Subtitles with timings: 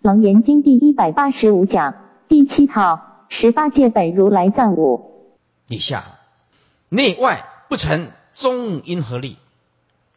[0.00, 1.94] 楞严经第一百八十五讲
[2.28, 5.34] 第七套十八界本如来藏五。
[5.66, 6.04] 以下
[6.88, 9.38] 内外不成，中因何立？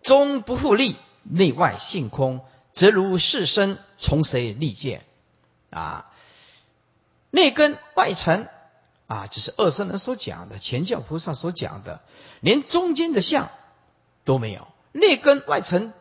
[0.02, 2.41] 中不复立，内外性空，
[2.73, 5.02] 则如是身从谁立界？
[5.72, 6.12] 啊，
[7.32, 8.48] 内根外尘
[9.08, 12.02] 啊，这是二圣人所讲的，前教菩萨所讲的，
[12.40, 13.50] 连中间的相
[14.26, 15.92] 都没有，内根外尘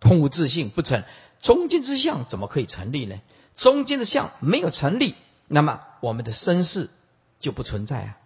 [0.00, 1.02] 空无自性不成，
[1.40, 3.20] 中间之相怎么可以成立呢？
[3.56, 5.14] 中间的相没有成立，
[5.48, 6.88] 那么我们的身世
[7.40, 8.16] 就不存在啊！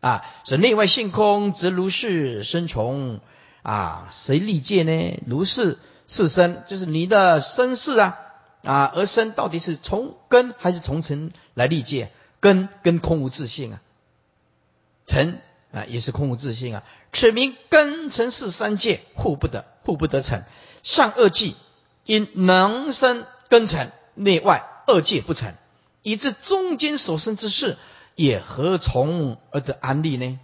[0.00, 3.20] 啊，是内外性空，则如是生从。
[3.62, 5.22] 啊，谁立界呢？
[5.26, 8.18] 如是是身，就是你的身世啊
[8.62, 12.10] 啊，而身到底是从根还是从尘来立界？
[12.40, 13.80] 根跟空无自性啊，
[15.06, 15.40] 尘
[15.72, 16.82] 啊也是空无自性啊。
[17.14, 20.42] 此名根尘是三界互不得，互不得成。
[20.82, 21.56] 善恶计
[22.04, 25.54] 因能生根尘，内外二界不成，
[26.02, 27.76] 以致中间所生之事
[28.14, 30.38] 也何从而得安立呢？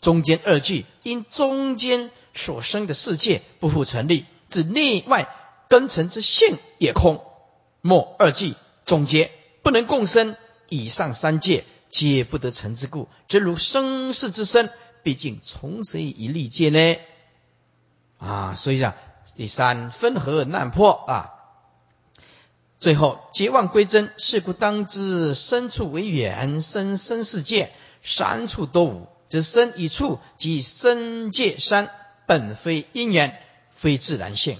[0.00, 2.10] 中间二句因中间。
[2.38, 5.26] 所生的世界不复成立，指内外
[5.70, 7.24] 根尘之性也空。
[7.80, 8.54] 莫二句
[8.84, 9.30] 总结
[9.62, 10.36] 不能共生，
[10.68, 14.68] 以上三界皆不得成之故，则如生世之身，
[15.02, 16.96] 毕竟从谁以立界呢？
[18.18, 18.92] 啊，所以讲
[19.34, 21.32] 第三分合难破啊。
[22.78, 27.72] 最后结妄归真，是故当知身处为缘，生生世界
[28.04, 31.90] 三处都无，则身与处即身界三。
[32.28, 33.40] 本非因缘，
[33.72, 34.58] 非自然性。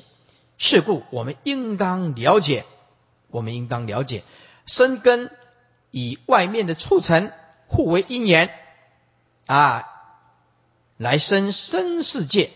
[0.56, 2.64] 是故我们应当了解，
[3.28, 4.22] 我们应当了解，
[4.66, 5.32] 生根
[5.90, 7.32] 以外面的促成
[7.66, 8.50] 互为因缘
[9.46, 9.84] 啊，
[10.96, 12.50] 来生生世界，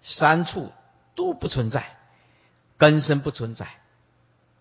[0.00, 0.72] 三处
[1.14, 1.96] 都不存在，
[2.78, 3.68] 根生不存在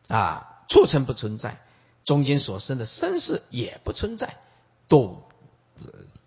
[0.07, 1.59] 啊，畜生不存在，
[2.03, 4.37] 中间所生的生世也不存在，
[4.87, 5.23] 都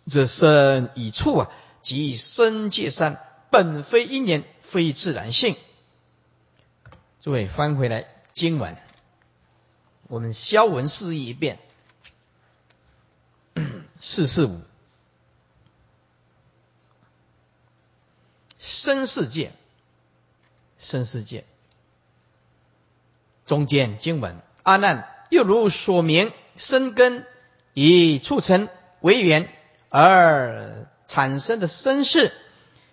[0.07, 3.21] 这生以处啊，即生界三。
[3.51, 5.55] 本非因缘，非自然性。
[7.21, 8.77] 诸位翻回来经文，
[10.09, 11.61] 我们消文示意一遍。
[14.01, 14.61] 四四五，
[18.59, 19.53] 生世界，
[20.85, 21.45] 生世界
[23.47, 27.27] 中间经文，阿难又如所明，生根
[27.73, 28.69] 以促成
[29.01, 29.49] 为缘
[29.89, 32.33] 而产生的生世。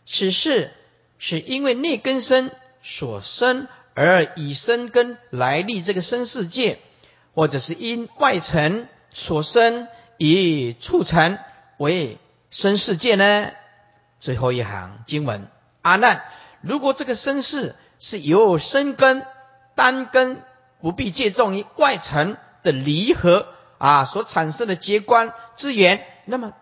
[0.07, 0.71] 此事
[1.19, 2.49] 是因为内根生
[2.81, 6.79] 所生而以生根来立这个生世界，
[7.33, 9.87] 或者是因外尘所生
[10.17, 11.37] 以促成
[11.77, 12.17] 为
[12.49, 13.51] 生世界呢？
[14.19, 15.47] 最后一行经文：
[15.81, 16.23] 阿难，
[16.61, 19.25] 如果这个生世是由生根
[19.75, 20.41] 单根
[20.79, 26.53] 不必借重于外尘的离合啊所产生的结观之缘，那么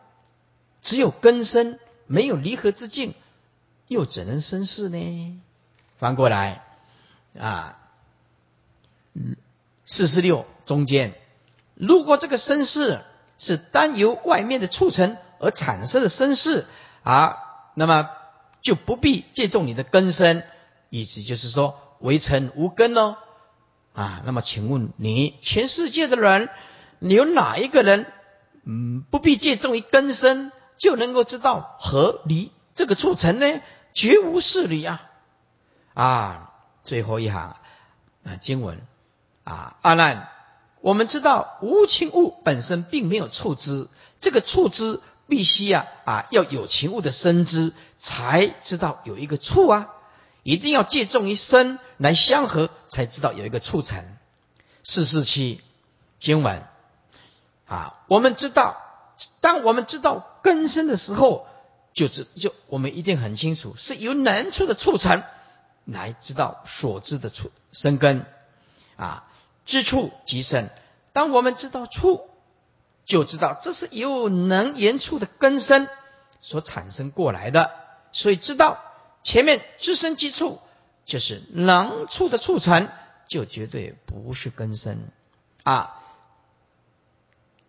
[0.81, 3.13] 只有根生，没有离合之境。
[3.87, 5.41] 又怎能生事呢？
[5.97, 6.63] 翻过来
[7.39, 7.77] 啊，
[9.13, 9.35] 嗯
[9.87, 11.15] 四十六中间，
[11.73, 13.01] 如果这个生世
[13.39, 16.65] 是单由外面的促成而产生的生世
[17.03, 17.37] 啊，
[17.73, 18.09] 那么
[18.61, 20.43] 就不必借重你的根身，
[20.89, 23.17] 意思就是说为尘无根哦
[23.93, 24.21] 啊。
[24.25, 26.49] 那么请问你全世界的人，
[26.99, 28.05] 你有哪一个人
[28.63, 33.61] 嗯不必借重于根身就能够知道合离这个促成呢？
[33.93, 35.01] 绝无事理啊！
[35.93, 36.53] 啊，
[36.83, 37.57] 最后一行
[38.23, 38.79] 啊，经文
[39.43, 40.29] 啊，阿难，
[40.79, 43.87] 我们知道无情物本身并没有触之，
[44.19, 49.89] 这个触之必须啊啊要有情物的生知，才知道有一个处啊，
[50.43, 54.03] 一定要借重于生来相合，才知道有一个促成。
[54.83, 55.61] 四四七
[56.19, 56.63] 经文
[57.67, 58.75] 啊，我们知道，
[59.39, 61.47] 当我们知道根生的时候。
[61.91, 65.23] 就知就我们一定很清楚，是由难处的促成
[65.85, 68.25] 来知道所知的处生根
[68.95, 69.27] 啊，
[69.65, 70.69] 知处即生。
[71.13, 72.28] 当我们知道处，
[73.09, 75.87] 就知道这是由能言处的根生
[76.43, 77.71] 所产生过来的。
[78.11, 78.79] 所以知道
[79.23, 80.59] 前面知生即处，
[81.05, 82.87] 就是能处的促成，
[83.27, 84.99] 就绝对不是根生
[85.63, 85.99] 啊。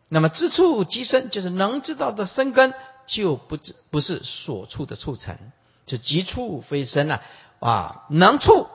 [0.08, 2.72] 那么知处即生，就是能知道的生根。
[3.06, 3.58] 就不
[3.90, 5.36] 不是所处的促成，
[5.84, 7.22] 就即处非生啊
[7.58, 8.68] 啊，能处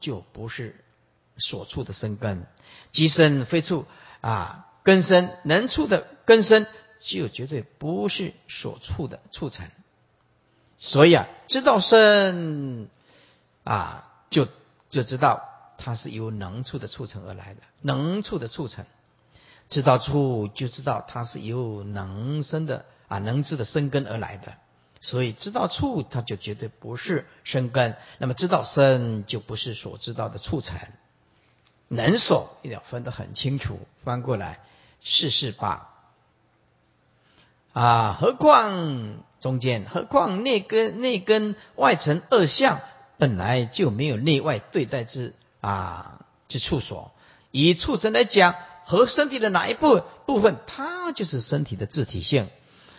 [0.00, 0.84] 就不是
[1.36, 2.44] 所处的生根，
[2.90, 3.84] 即生非处
[4.20, 6.66] 啊，根生能处的根生
[7.00, 9.68] 就绝对不是所处的促成，
[10.78, 12.88] 所以啊，知道生
[13.64, 14.48] 啊，就
[14.90, 18.84] 就知道它是由能处的促成而来的，能处的促成，
[19.68, 24.54] 知道处就知道它是由能生的啊，能知的生根而来的。
[25.00, 30.76] 所以知道处，它就绝对不是生根；那么知道生，就不是所知道的促成。
[31.86, 33.78] 能所一定要分得很清楚。
[34.08, 34.60] 翻过来，
[35.04, 35.90] 四四八
[37.74, 42.80] 啊，何况中间，何况内根内根外层二相
[43.18, 47.12] 本来就没有内外对待之啊之处所。
[47.50, 48.54] 以畜生来讲，
[48.86, 52.48] 和身体的哪一部部分，它就是身体的自体性。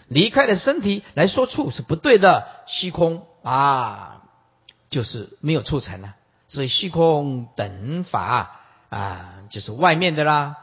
[0.08, 4.22] 离开了身体来说处是不对的，虚空啊，
[4.92, 6.14] 就是没有促成了。
[6.48, 8.60] 所以虚空等法
[8.90, 10.58] 啊，就是外面的啦，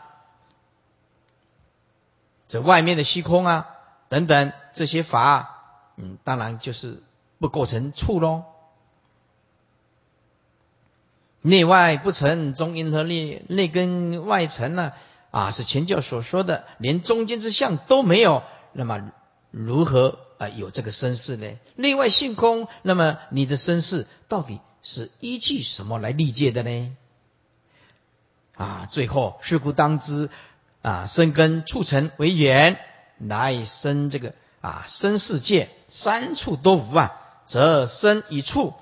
[2.49, 3.69] 这外面的虚空啊
[4.09, 7.03] 等等这些法，嗯，当然就是
[7.39, 8.45] 不构成处喽。
[11.43, 14.93] 内外不成，中阴和内内跟外成呢
[15.31, 19.13] 啊，是前教所说的，连中间之相都没有，那么。
[19.53, 21.49] 如何啊有这个身世呢？
[21.77, 26.97] 内外性空，那么你的身世到底是依据什么来立界的呢？
[28.55, 30.29] 啊，最后是故当知
[30.87, 32.79] 啊，生根促成为缘
[33.19, 38.73] 来生这个啊生世界三处都无啊，则生一处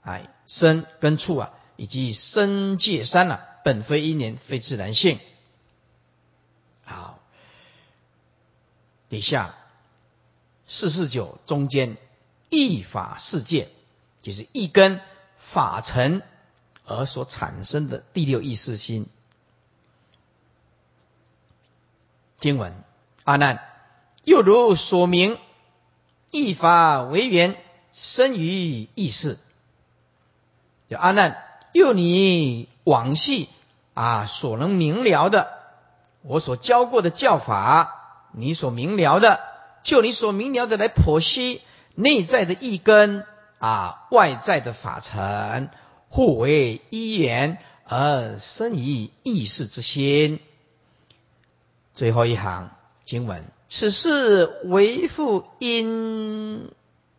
[0.00, 5.18] 哎生根处啊以及生界三啊，本非因缘，非自然性。
[6.82, 7.18] 好，
[9.10, 9.54] 底下。
[10.66, 11.98] 四四九中间，
[12.48, 13.68] 一法世界，
[14.22, 15.00] 就是一根
[15.38, 16.22] 法尘
[16.86, 19.06] 而所产生的第六意识心。
[22.40, 22.72] 经文
[23.24, 23.60] 阿难，
[24.24, 25.36] 又如所明，
[26.30, 27.54] 一法为缘
[27.92, 29.38] 生于意识。
[30.88, 31.36] 有阿难，
[31.74, 33.50] 又你往昔
[33.92, 35.48] 啊所能明了的，
[36.22, 39.40] 我所教过的教法，你所明了的。
[39.82, 41.60] 就你所明了的来剖析
[41.94, 43.26] 内在的一根
[43.58, 45.68] 啊，外在的法尘，
[46.08, 50.40] 互为一缘而生于意识之心。
[52.00, 52.70] 最后一行
[53.04, 56.70] 经文：此事为复因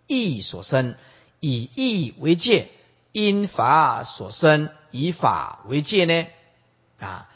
[0.07, 0.95] 意所生，
[1.39, 2.65] 以意为界；
[3.11, 6.25] 因法所生，以法为界呢？
[6.99, 7.29] 啊，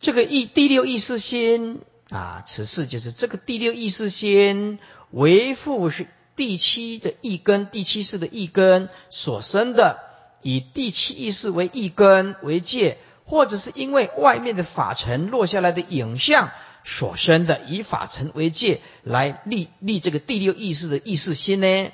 [0.00, 1.82] 这个意第六意识心。
[2.08, 4.78] 啊，此事就是这个第六意识先
[5.10, 6.06] 为父是
[6.36, 9.98] 第七的一根，第七世的一根所生的，
[10.40, 12.96] 以第七意识为一根为界，
[13.28, 16.50] 或者是因为外面的法尘落下来的影像
[16.82, 21.92] 所生的，以法尘为界来立立这个第六意识的意识心呢？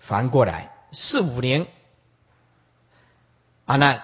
[0.00, 1.66] 反过来，四五零，
[3.66, 4.02] 阿难，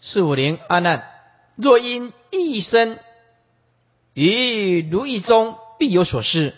[0.00, 1.10] 四五零，阿难。
[1.56, 2.98] 若因一生
[4.14, 6.54] 于如意中必有所失，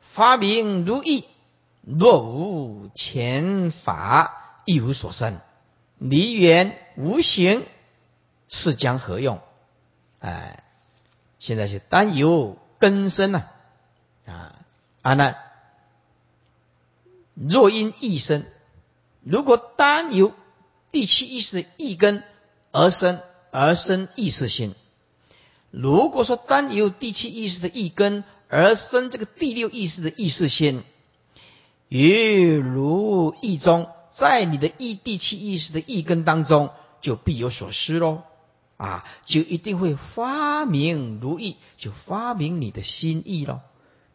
[0.00, 1.24] 发明如意；
[1.82, 5.40] 若无前法，亦无所生。
[5.98, 7.64] 离缘无形，
[8.48, 9.40] 是将何用？
[10.20, 10.64] 哎，
[11.38, 13.44] 现在是单由根生呐
[14.26, 14.58] 啊！
[15.02, 15.36] 阿难，
[17.34, 18.44] 若因一生，
[19.22, 20.32] 如果单由
[20.92, 22.22] 第七意识的一根
[22.72, 23.20] 而生。
[23.52, 24.74] 而生意识心。
[25.70, 30.82] 如果说单由第七意识的一根而生这个第六意识的意识心，
[31.88, 36.70] 于如意中，在你的意第七意识的一根当中，
[37.02, 38.22] 就必有所失喽。
[38.78, 43.60] 啊，就一定会发明如意，就发明你的心意喽。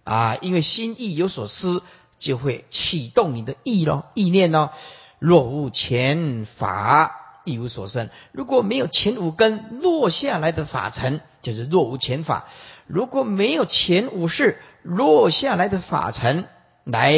[0.03, 1.83] 啊，因为心意有所失，
[2.17, 4.71] 就会启动你的意喽，意念喽。
[5.19, 7.19] 若无前法。
[7.43, 8.11] 亦无所生。
[8.31, 12.45] 如果没有前五根落下来的法尘，就是若无前法；
[12.85, 16.47] 如果没有前五世落下来的法尘
[16.83, 17.15] 来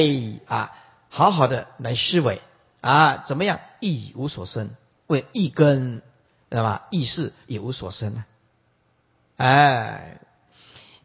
[0.48, 0.72] 啊，
[1.10, 2.42] 好好的来思维
[2.84, 3.62] 啊，怎么样？
[3.80, 4.72] 亦无所生，
[5.08, 6.02] 为一根，
[6.52, 6.88] 知道吧？
[6.92, 8.28] 意识也无所生啊。
[9.38, 10.20] 哎，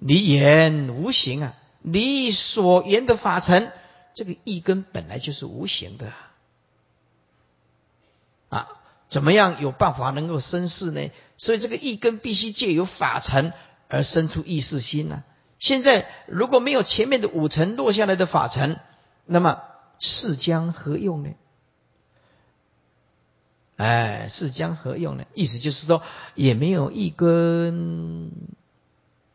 [0.01, 3.71] 离言无形啊，离所言的法尘，
[4.13, 6.13] 这个一根本来就是无形的
[8.49, 8.69] 啊。
[9.09, 11.13] 怎么样有办法能够生事呢？
[11.37, 13.53] 所以这个意根必须借由法尘
[13.87, 15.23] 而生出意识心呢。
[15.61, 18.81] 现在如果没有前面的五层落下来的法尘，
[19.27, 19.63] 那么
[20.01, 21.31] 是将何用呢？
[23.79, 25.25] 哎，是将何用呢？
[25.35, 26.03] 意思就是说，
[26.35, 28.33] 也没有一根，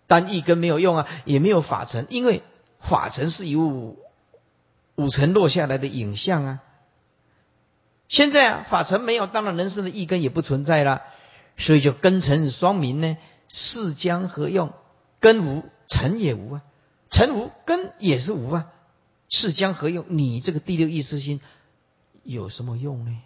[0.05, 2.43] 单一根没有用啊，也没有法尘，因为
[2.81, 3.97] 法尘是由五
[4.95, 6.59] 五层落下来的影像啊。
[8.09, 11.03] 现在啊，法尘没有，当然人生的一根也不存在了，
[11.57, 14.73] 所以就根尘双明呢，是将何用？
[15.21, 16.63] 根无，尘也无啊，
[17.09, 18.67] 尘无，根也是无啊，
[19.29, 20.03] 是将何用？
[20.09, 21.39] 你这个第六意识心
[22.23, 23.17] 有什么用呢？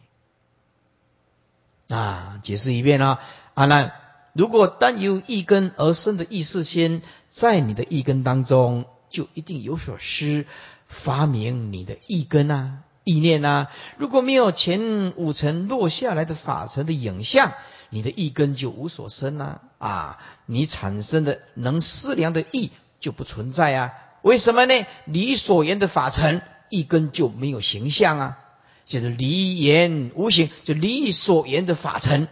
[1.89, 3.19] 啊，解释一遍啊，
[3.53, 3.93] 阿难，
[4.33, 10.45] 如果单由一根而生的意识心，在你的一根当中，就一定有所失，
[10.87, 12.79] 发明你的一根啊。
[13.03, 13.67] 意念呐，
[13.97, 17.53] 如果没有前五层落下来的法尘的影像，
[17.89, 20.19] 你的意根就无所生呐啊！
[20.45, 23.93] 你产生的能思量的意就不存在啊？
[24.23, 24.85] 为什么呢？
[25.05, 28.39] 你所言的法尘一根就没有形象啊？
[28.87, 32.29] 就是离言无形，就离所言的法尘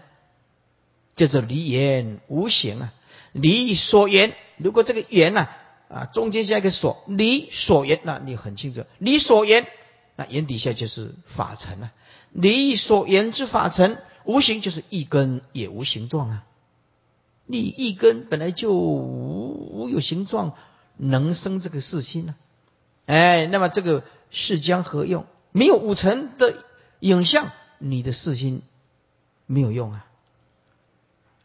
[1.18, 2.94] 叫做离言无形啊！
[3.34, 5.50] 离所言，如果这个言呐
[5.90, 9.68] 啊中间加一个所，离所言，那你很清楚，离所言。
[10.16, 11.92] 那眼底下就是法尘啊，
[12.32, 16.46] 离所言之法尘，无形就是一根也无形状啊。
[17.46, 20.56] 你一根本来就无无有形状，
[20.96, 22.36] 能生这个世心呢？
[23.08, 25.26] 哎，那么这个世将何用？
[25.56, 26.54] 没有五尘的
[27.00, 27.48] 影像，
[27.78, 28.62] 你的四心
[29.46, 30.06] 没有用啊！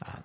[0.01, 0.23] 啊，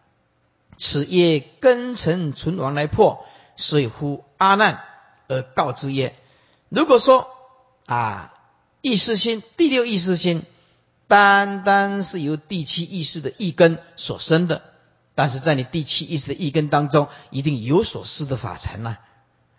[0.80, 3.24] 此业根尘存亡来破，
[3.58, 4.82] 所以呼阿难
[5.28, 6.16] 而告之曰：
[6.70, 7.30] 如果说
[7.86, 8.32] 啊。
[8.82, 10.44] 意识心，第六意识心，
[11.08, 14.62] 单单是由第七意识的一根所生的，
[15.16, 18.98] 但是在你第七意识的一根当中，一定有所施的法尘呐，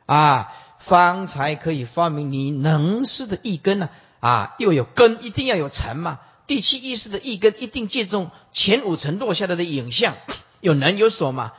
[0.06, 10.14] 啊，方才可以发明你能施的一根呢，啊又有根，一定要有尘嘛，第七意识的一根一定借重前五层落下来的影像，
[10.61, 11.52] 有能有所嘛，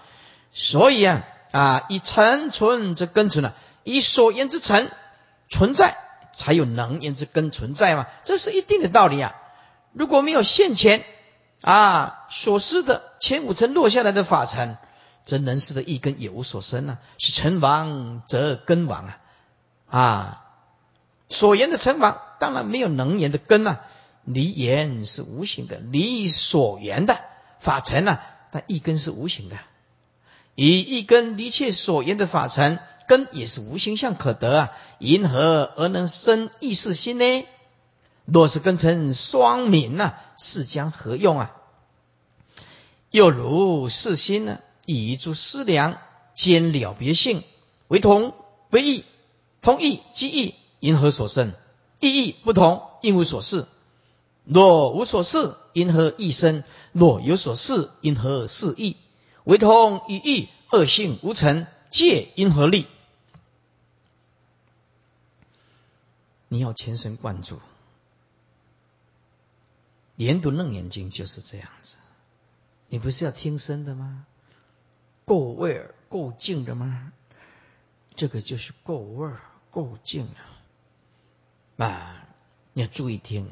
[0.54, 4.92] 所以啊，啊，以尘存则根存了，以所言之尘
[5.50, 5.98] 存在。
[6.34, 9.34] 才有能言之根存在嘛，这是一定的道理啊！
[9.92, 11.04] 如果没有现前
[11.62, 14.78] 啊所施的前五层落下来的法尘，
[15.26, 17.00] 则能施的一根也无所生啊。
[17.18, 19.18] 是成亡则根亡啊！
[20.00, 20.46] 啊，
[21.29, 23.81] 所言的成法当然没有能言的根啊。
[24.24, 27.19] 离言是无形的，离所言的
[27.60, 28.19] 法尘呢，
[28.51, 29.57] 但一根是无形的，
[30.55, 32.79] 以一根离切所言的法尘。
[33.07, 37.46] 根也是无形相可得啊，因何而能生意识心呢？
[38.25, 41.55] 若是根成双明呐，是将何用啊？
[43.10, 46.00] 又如是心呢，以诸思量
[46.36, 47.43] 兼了别性，
[47.88, 48.34] 为同
[48.72, 49.05] 为异，
[49.62, 50.55] 同异即异，
[50.88, 51.51] 因何所生？
[52.00, 53.65] 异异不同，因无所事。
[54.46, 56.63] 若无所事，因何异生？
[56.94, 58.96] 若有所事，因何事异？
[59.44, 62.88] 为同与异，恶性无成，戒因何立？
[66.48, 67.60] 你要全神贯注，
[70.15, 71.96] 研读楞严经就是这样子。
[72.88, 74.25] 你不是要听声的吗？
[75.25, 77.12] 够味儿、够静的吗？
[78.15, 80.57] 这个就是够味儿、够静啊！
[81.77, 82.25] 啊，
[82.74, 83.50] 你要注意听。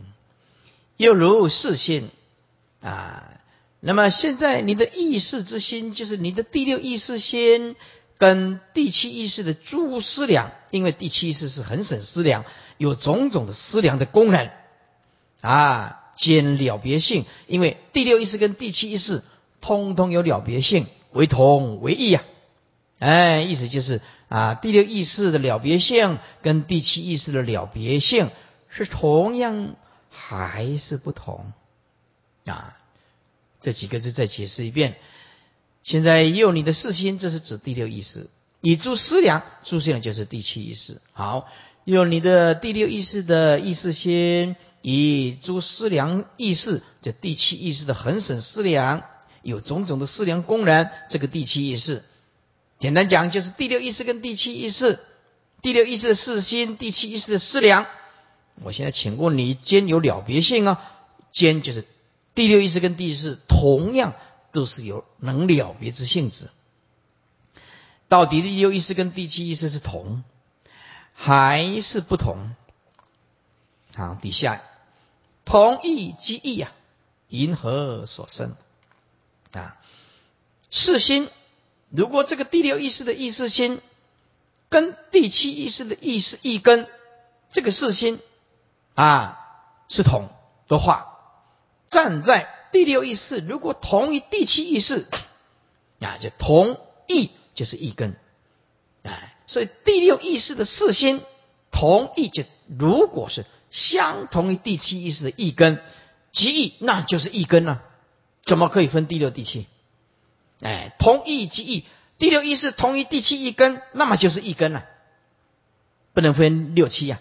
[0.97, 2.09] 又如四心
[2.81, 3.39] 啊，
[3.79, 7.75] 那么现在你的意识之心，就是你的第六意识心。
[8.17, 12.45] 跟第七意识的诸思量，因为第七意识是很省思量，
[12.77, 14.49] 有种种的思量的功能
[15.41, 17.25] 啊，兼了别性。
[17.45, 19.21] 因为第六意识跟第七意识
[19.59, 22.23] 通通有了别性，为同为异啊。
[22.99, 28.29] 哎，意思就是啊，第六意识的了别性跟第七意识的了别性
[28.69, 29.75] 是同样
[30.09, 31.51] 还是不同
[32.45, 32.77] 啊？
[33.61, 34.95] 这几个字再解释一遍。
[35.83, 38.27] 现在有你的四心，这是指第六意识；
[38.61, 40.99] 以诸思量，诸思量就是第七意识。
[41.13, 41.47] 好，
[41.83, 49.03] 有你的第六意识的意识心，以诸思量意识，这第七意识的恒审思量，
[49.43, 50.89] 有种种的思量功能。
[51.09, 52.03] 这个第七意识，
[52.79, 54.99] 简单讲就是第六意识跟第七意识，
[55.61, 57.85] 第六意识的四心，第七意识的思量。
[58.61, 60.91] 我现在请问你，兼有了别性啊？
[61.31, 61.85] 兼就是
[62.33, 64.13] 第六意识跟第七意识同样。
[64.51, 66.49] 都是有能了别之性质。
[68.07, 70.23] 到底第六意识跟第七意识是同
[71.13, 72.55] 还是不同？
[73.93, 74.63] 好，底下
[75.43, 76.71] 同意即异呀，
[77.27, 78.55] 因何所生？
[79.51, 79.77] 啊，
[80.71, 81.27] 是心。
[81.89, 83.81] 如果这个第六意识的意识心
[84.69, 86.87] 跟第七意识的意识一根，
[87.51, 88.19] 这个四心
[88.93, 89.39] 啊
[89.89, 90.29] 是同
[90.67, 91.19] 的话，
[91.87, 92.53] 站在。
[92.71, 95.05] 第六意识如果同于第七意识，
[96.01, 96.77] 啊，就同
[97.07, 98.17] 意就是一根，
[99.03, 101.21] 哎，所以第六意识的四心
[101.71, 105.81] 同意就如果是相同于第七意识的一根，
[106.33, 107.81] 即异，那就是一根了。
[108.43, 109.65] 怎么可以分第六、第七？
[110.61, 111.85] 哎，同异即异，
[112.17, 114.85] 第六意识同一第七一根，那么就是一根了，
[116.13, 117.19] 不能分六七呀。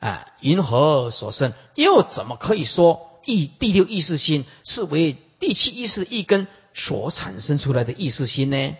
[0.00, 1.52] 啊，云何所生？
[1.74, 8.76] 又怎么可以说意第六意识心是为第七意识一根所产生出来的意识心呢？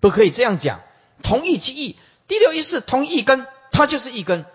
[0.00, 0.80] 不可以这样讲。
[1.22, 1.96] 同一即异，
[2.26, 4.46] 第六意识同一根，它就是一根。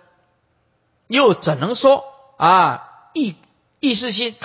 [1.08, 2.03] 又怎能说
[2.38, 3.36] 啊意
[3.79, 4.36] 意识心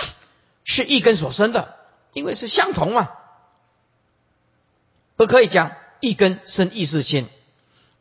[0.63, 1.75] 是一根所生的？
[2.13, 3.09] 因为是相同嘛。
[5.21, 7.27] 不可以讲一根生意识心，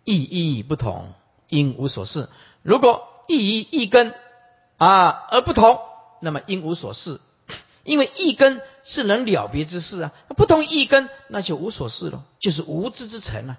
[0.05, 1.13] 意义不同，
[1.51, 2.31] 因无所事。
[2.63, 4.15] 如果意义一根
[4.79, 5.81] 啊而不同，
[6.23, 7.21] 那么因无所事。
[7.85, 13.59] 因为一根是能了别之事啊，不同一根那就无所事了，就是无知之成啊。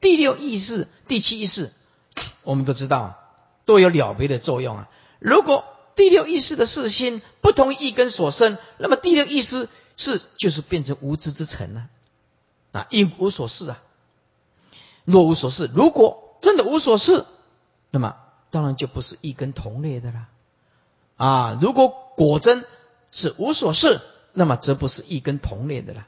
[0.00, 1.72] 第六意识、第七意识，
[2.42, 3.18] 我们都知道
[3.66, 4.88] 都有了别的作用啊。
[5.18, 9.68] 如果第六意识的事心不同一根所生，那么第六意识
[9.98, 11.88] 是就是变成无知之成了。
[12.74, 13.78] 啊，因无所事啊，
[15.04, 17.24] 若无所事，如果真的无所事，
[17.92, 18.16] 那么
[18.50, 20.26] 当然就不是一根同类的啦。
[21.16, 22.64] 啊，如果果真
[23.12, 24.00] 是无所事，
[24.32, 26.06] 那么则不是一根同类的了。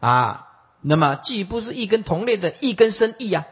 [0.00, 0.48] 啊，
[0.80, 3.46] 那么既不是一根同类的，一根生异啊，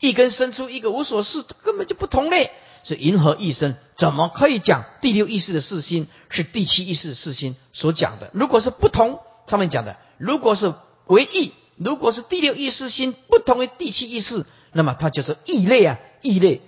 [0.00, 2.50] 一根生出一个无所事，根本就不同类，
[2.82, 8.28] 是银河一生，怎么可以讲第六意识的四心是第七意识的四心所讲的？
[8.32, 10.74] 如果是不同，上面讲的，如果是
[11.06, 11.52] 为异。
[11.82, 16.60] 如果是第六意识心不同于第七意识，那么它就是异类啊，异类。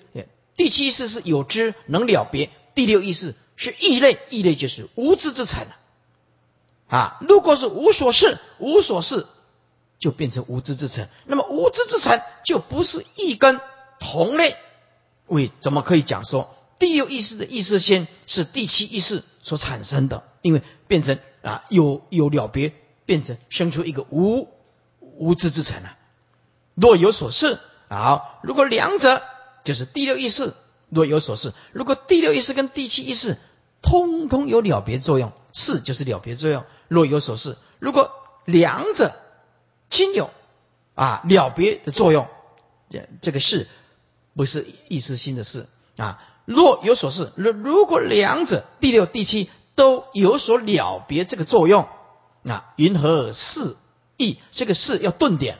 [0.56, 5.66] 第七意识是有知能了别，第六意识是异类，异类就是无知之成
[6.88, 7.18] 啊。
[7.28, 9.26] 如果是无所事，无所事
[9.98, 13.60] 就变成无知之产，那么无知之产就不是一根
[14.00, 14.56] 同类。
[15.26, 20.22] 为怎么可以讲说第六意识的意识心是第七意识所产生的？
[20.40, 22.72] 因为变成啊有有了别，
[23.04, 24.48] 变成生出一个无。
[25.18, 25.96] 无知之成啊！
[26.74, 29.22] 若有所事，好，如果两者
[29.64, 30.52] 就是第六意识，
[30.88, 33.36] 若有所事，如果第六意识跟第七意识
[33.82, 36.64] 通通有了别作用，是就是了别作用。
[36.88, 38.12] 若有所事，如果
[38.44, 39.12] 两者
[39.90, 40.30] 亲有
[40.94, 42.26] 啊了别的作用，
[42.88, 43.68] 这这个事
[44.34, 46.22] 不是意识心的事啊。
[46.44, 51.88] 若有所事，如如果两者第六、第七都有所了别这个作用，
[52.42, 53.76] 那云何事？
[54.16, 55.58] 意这个是要顿点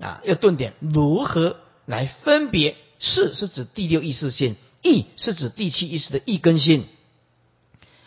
[0.00, 2.76] 啊，要顿点，如何来分别？
[2.98, 6.86] 是是指第六意识心，意是指第七意识的意根性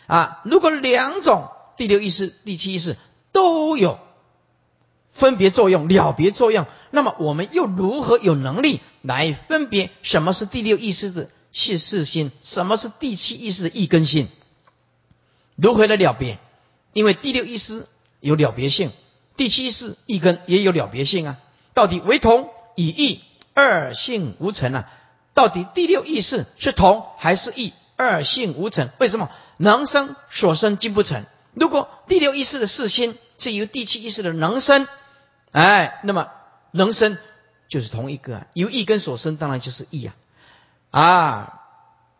[0.08, 0.40] 啊。
[0.44, 2.96] 如果两种第六意识、第七意识
[3.30, 4.00] 都有
[5.12, 14.26] 分别作用、了别作用，那么我们又如何有能力来分别什么是第六意识的气势心，什么是第七意识的意根性？
[15.54, 16.40] 如何来了别？
[16.92, 17.86] 因为第六意识
[18.18, 18.90] 有了别性。
[19.36, 21.38] 第七世一根也有了别性啊，
[21.74, 23.22] 到底为同以异，
[23.54, 24.90] 二性无成啊？
[25.32, 27.72] 到底第六意识是同还是异？
[27.96, 31.24] 二性无成，为什么能生所生尽不成？
[31.54, 34.86] 如果第六意识的四心是由第七意识的能生，
[35.52, 36.28] 哎，那么
[36.70, 37.18] 能生
[37.68, 40.14] 就是同一个啊，由一根所生，当然就是异啊，
[40.90, 41.60] 啊，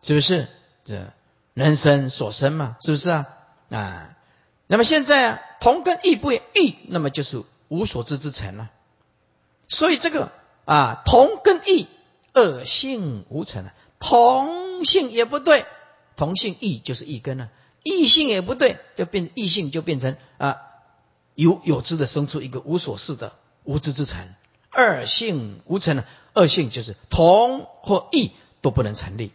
[0.01, 0.47] 是不是？
[0.83, 1.11] 这
[1.53, 3.27] 人生所生嘛，是不是啊？
[3.69, 4.09] 啊。
[4.71, 6.39] 那么现在啊，同根异不异，
[6.87, 8.71] 那么就是无所知之成了。
[9.67, 10.31] 所以这个
[10.63, 11.87] 啊，同根异，
[12.31, 13.73] 二性无成啊。
[13.99, 15.65] 同性也不对，
[16.15, 17.49] 同性异就是异根了。
[17.83, 20.61] 异性也不对，就变异性就变成啊
[21.35, 23.33] 有有知的生出一个无所事的
[23.65, 24.25] 无知之成。
[24.69, 26.05] 二性无成呢？
[26.31, 28.31] 二性就是同或异
[28.61, 29.33] 都不能成立，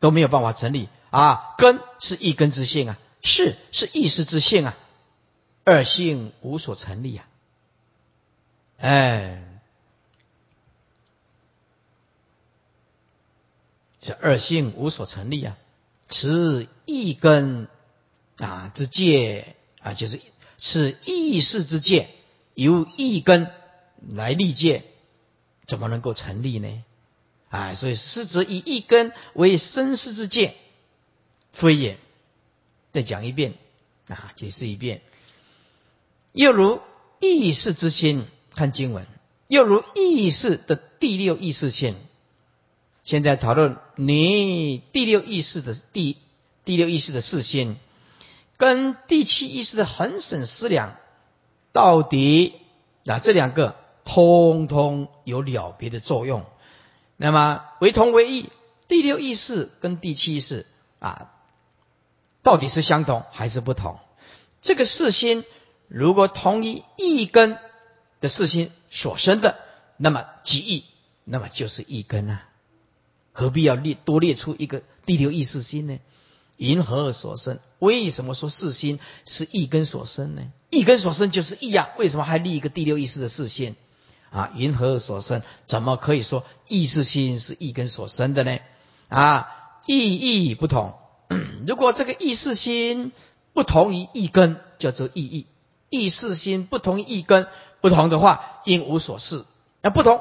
[0.00, 1.54] 都没有办法成立啊。
[1.58, 2.98] 根是一根之性啊。
[3.22, 4.76] 是是意识之性啊，
[5.64, 7.28] 二性无所成立啊，
[8.78, 9.60] 哎，
[14.02, 15.56] 是二性无所成立啊，
[16.08, 17.68] 此一根
[18.38, 20.20] 啊之界啊，就是
[20.58, 22.08] 是意识之界，
[22.54, 23.48] 由一根
[24.10, 24.82] 来立界，
[25.66, 26.84] 怎么能够成立呢？
[27.50, 30.56] 啊，所以是则以一根为生死之界，
[31.52, 31.98] 非也。
[32.92, 33.54] 再讲一遍
[34.08, 35.00] 啊，解释一遍。
[36.32, 36.80] 又如
[37.20, 39.04] 意识之心，看经文；
[39.48, 41.94] 又如意识的第六意识线。
[43.02, 46.16] 现在讨论你第六意识的第
[46.64, 47.76] 第六意识的视线，
[48.56, 50.96] 跟第七意识的恒省思量，
[51.72, 52.54] 到底
[53.06, 56.44] 啊这两个通通有了别的作用。
[57.16, 58.48] 那么为同为异，
[58.86, 60.66] 第六意识跟第七意识
[60.98, 61.31] 啊。
[62.42, 63.98] 到底是相同还是不同？
[64.60, 65.44] 这个四心
[65.88, 67.56] 如果同一一根
[68.20, 69.58] 的四心所生的，
[69.96, 70.84] 那么即意，
[71.24, 72.48] 那么就是一根啊。
[73.32, 75.98] 何必要列多列出一个第六意识心呢？
[76.56, 77.58] 云何而所生？
[77.78, 80.42] 为什么说四心是一根所生呢？
[80.70, 83.74] 一根所生就是意啊，为什么还立一个第六意识的四心？
[84.30, 85.42] 啊，云何而所生？
[85.66, 88.58] 怎么可以说意识心是一根所生的呢？
[89.08, 90.94] 啊，意义不同。
[91.66, 93.12] 如果这个意识心
[93.52, 95.46] 不同于一根，叫做意义；
[95.90, 97.46] 意识心不同于一根，
[97.80, 99.44] 不同的话，应无所事。
[99.80, 100.20] 那不同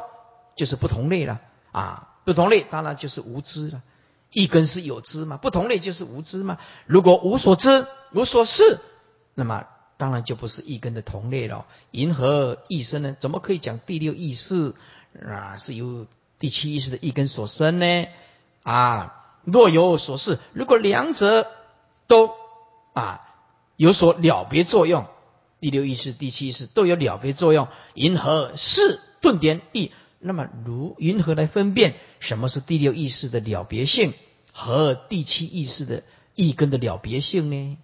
[0.56, 1.40] 就是不同类了
[1.72, 2.08] 啊。
[2.24, 3.82] 不同类当然就是无知了，
[4.32, 6.60] 一根是有知嘛，不同类就是无知嘛。
[6.86, 8.80] 如果无所知、无所事，
[9.34, 9.66] 那么
[9.98, 11.66] 当然就不是一根的同类了。
[11.90, 13.16] 银河一生呢？
[13.20, 14.74] 怎么可以讲第六意识
[15.28, 15.58] 啊？
[15.58, 16.06] 是由
[16.38, 18.08] 第七意识的一根所生呢？
[18.64, 21.48] 啊，若有所事，如果两者
[22.08, 22.32] 都
[22.94, 23.22] 啊
[23.76, 25.06] 有所了别作用，
[25.60, 29.92] 第六意识、第七意识都有了别作用，银河是顿点意。
[30.20, 34.14] 那么，如云何来分辨什么是第六意识的了别性
[34.52, 36.04] 和第七意识的
[36.36, 37.78] 意根的了别性呢？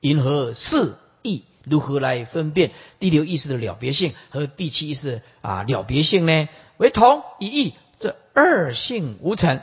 [0.00, 1.44] 云何是意？
[1.64, 6.48] 如何来分辨第六意识的了别性和第七意识的啊了别性呢？
[6.76, 9.60] 为同一意，这二性无成。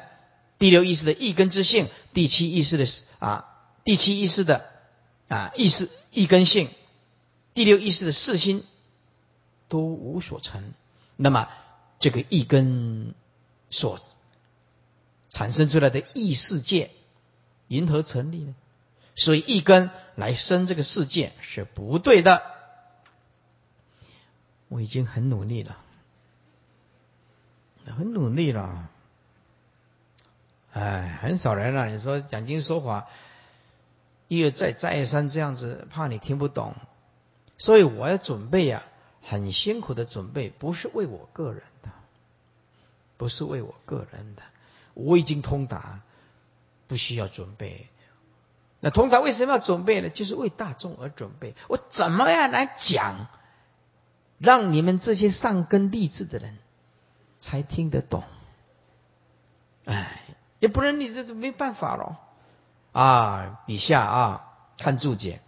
[0.66, 2.88] 第六意识的一根之性，第七意识的
[3.20, 3.46] 啊
[3.84, 4.68] 第七意识的
[5.28, 6.70] 啊意识一根性，
[7.54, 8.64] 第六意识的四心
[9.68, 10.74] 都无所成。
[11.18, 11.48] 那么，
[12.00, 13.14] 这个一根
[13.70, 14.00] 所
[15.30, 16.90] 产生出来的异世界，
[17.68, 18.56] 因何成立呢？
[19.16, 22.42] 所以一根来生这个世界是不对的。
[24.68, 25.78] 我已经很努力了，
[27.86, 28.90] 很努力了。
[30.76, 31.88] 哎，很少人了。
[31.88, 33.08] 你说讲经说法，
[34.28, 36.76] 一而再再而三这样子，怕你听不懂，
[37.58, 38.84] 所以我要准备呀。
[39.28, 41.90] 很辛苦的准备，不是为我个人的，
[43.18, 44.44] 不是为我个人的。
[44.94, 46.02] 我已经通达，
[46.88, 47.88] 不需要准备。
[48.82, 50.10] 那通达为什么要准备呢？
[50.10, 51.56] 就是为大众而准备。
[51.70, 53.28] 我怎么样来讲，
[54.38, 56.60] 让你们这些上根立志的人
[57.40, 58.24] 才听得懂？
[59.86, 60.22] 哎，
[60.66, 62.18] 也不然你这是没办法了。
[62.92, 64.48] 啊，底下啊，
[64.80, 65.40] 看注解。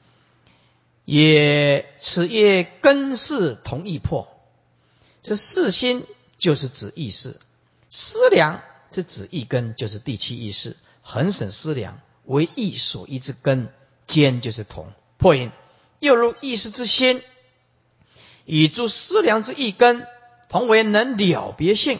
[1.06, 4.27] 也此业根是同意破，
[5.23, 6.06] 这四心
[6.38, 7.39] 就是指意识，
[7.89, 10.77] 思量是指一根，就是第七意识。
[11.01, 13.73] 恒审思量为意所依之根，
[14.06, 15.51] 兼就是同破音。
[15.99, 17.23] 又如意识之心，
[18.45, 20.06] 以诸思量之意根，
[20.47, 21.99] 同为能了别性，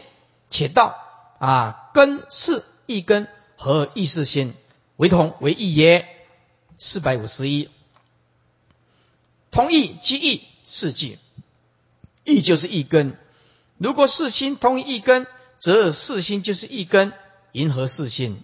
[0.50, 0.96] 且道
[1.40, 4.54] 啊根是一根和意识心
[4.96, 6.08] 为同为异耶。
[6.78, 7.68] 四百五十一。
[9.50, 11.18] 同意即义，是句
[12.24, 13.16] 义就是一根。
[13.76, 15.26] 如果四心同一根，
[15.58, 17.12] 则四心就是一根。
[17.52, 18.40] 银河四心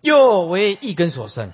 [0.00, 1.52] 又为一根所生。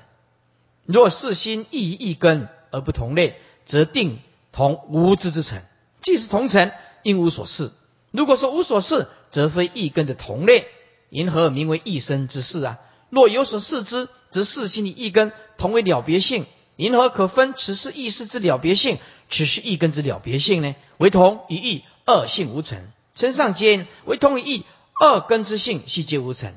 [0.85, 4.19] 若四心异一根而不同类，则定
[4.53, 5.61] 同无知之成。
[6.03, 7.73] 既是同尘，应无所事。
[8.13, 10.69] 如果说无所事，则非一根的同类。
[11.11, 12.79] 银河名为一生之事啊。
[13.11, 16.47] 若有所事之，则四心的一根同为了别性。
[16.77, 20.75] 因何可分此是意识之了别性，此是意根之了别性呢？
[20.97, 22.79] 为同一义，二性无成。
[23.15, 24.65] 称上间为同一义，
[24.99, 26.55] 二根之性悉皆无成。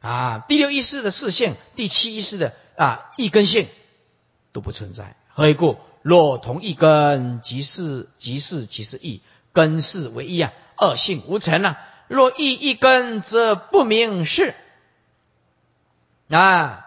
[0.00, 3.66] 啊，第六意识的四性，第七意识的啊一根性
[4.52, 5.16] 都不存在。
[5.34, 5.76] 何以故？
[6.00, 9.20] 若同一根，即是即是即是义，
[9.52, 11.78] 根是为一啊，二性无成啊。
[12.08, 14.54] 若异一根，则不明是
[16.30, 16.84] 啊。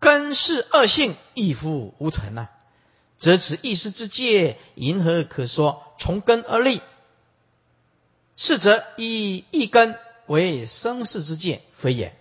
[0.00, 2.48] 根是恶性，亦复无存呐，
[3.18, 6.82] 则此意识之界，银何可说从根而立？
[8.36, 12.14] 是则以一根为生世之界，非也。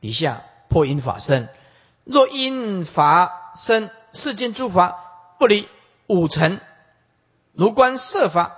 [0.00, 1.48] 底下破因法生，
[2.04, 5.68] 若因法生，世间诸法不离
[6.06, 6.62] 五尘，
[7.52, 8.56] 如观色法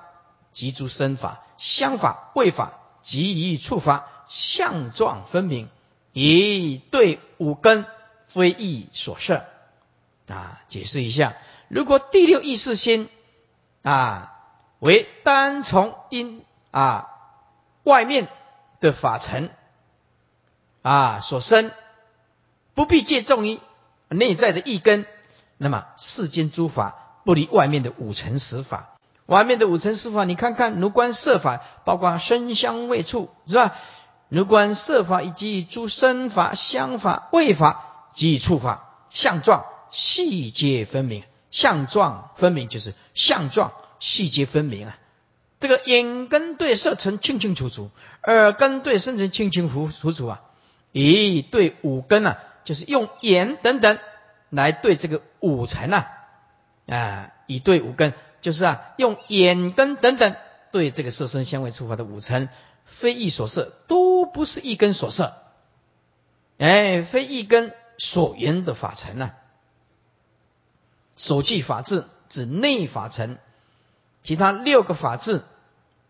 [0.52, 5.68] 及诸身法、相法、味法即以触发，相状分明，
[6.12, 7.86] 以对五根。
[8.26, 9.44] 非意所设
[10.26, 10.60] 啊！
[10.66, 11.36] 解释一下，
[11.68, 13.08] 如果第六意识心
[13.82, 14.34] 啊
[14.80, 17.10] 为单从因啊
[17.84, 18.26] 外面
[18.80, 19.50] 的法尘
[20.82, 21.70] 啊所生，
[22.74, 23.60] 不必借重于
[24.08, 25.06] 内在的一根，
[25.56, 28.93] 那么世间诸法不离外面的五尘十法。
[29.26, 33.74] 外面的五尘十法，你看看如观色法，包括声香味触，是吧？
[34.28, 44.98] 如观色法以及诸身法、香法、味法及触法相状细节分明，相状分明就是相状细节分明啊。
[45.60, 47.90] 这个眼根对色尘清清楚楚，
[48.24, 50.42] 耳根对声尘清清楚楚啊。
[50.92, 53.98] 咦，对五根啊，就是用眼等等
[54.50, 56.08] 来对这个五尘啊，
[56.86, 60.36] 啊，以对五根，就是啊，用眼根等等
[60.70, 62.50] 对这个色身香味触法的五尘，
[62.84, 65.32] 非意所摄，都不是一根所摄，
[66.58, 69.30] 哎，非一根所缘的法尘呐。
[71.16, 73.38] 所记法智指内法尘，
[74.22, 75.42] 其他六个法字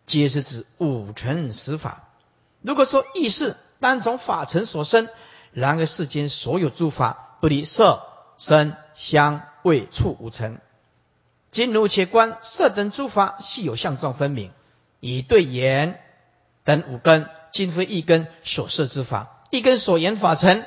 [0.04, 2.08] 皆是指五尘十法。
[2.62, 5.08] 如果说意识单从法尘所生，
[5.52, 8.02] 然而世间所有诸法不离色、
[8.38, 10.60] 声、香、味、触五尘。
[11.54, 14.50] 今如且观色等诸法，系有相状分明，
[14.98, 16.00] 以对言
[16.64, 20.66] 等五根，今非一根所摄之法，一根所言法尘，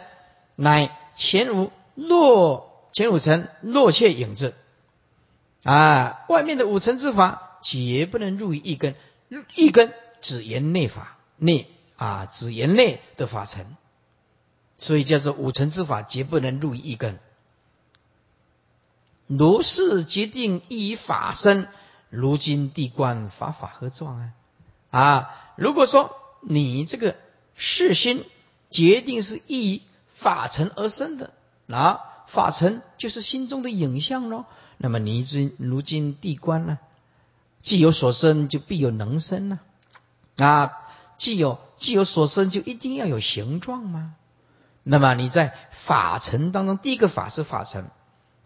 [0.55, 4.53] 乃前无落前五尘落切影子
[5.63, 6.23] 啊！
[6.29, 8.95] 外面的五尘之法，皆不能入于一根，
[9.55, 13.75] 一根只言内法内啊，只言内的法尘，
[14.77, 17.19] 所以叫做五尘之法，皆不能入于一根。
[19.27, 21.67] 如是决定依法身，
[22.09, 24.33] 如今地观法法何状啊？
[24.89, 27.15] 啊，如果说你这个
[27.55, 28.23] 世心
[28.69, 31.31] 决定是依法尘而生的，
[31.65, 34.45] 那法尘就是心中的影像喽。
[34.77, 36.77] 那么你今如今地观呢？
[37.59, 39.59] 既有所生，就必有能生呢？
[40.37, 40.71] 啊，
[41.17, 44.13] 既有既有所生，就一定要有形状吗？
[44.83, 47.85] 那么你在法尘当中，第一个法是法尘。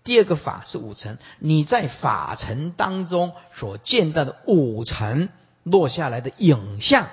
[0.04, 5.30] 第二个法是五尘，你在法尘当中所见到的五尘
[5.64, 7.08] 落下来的影像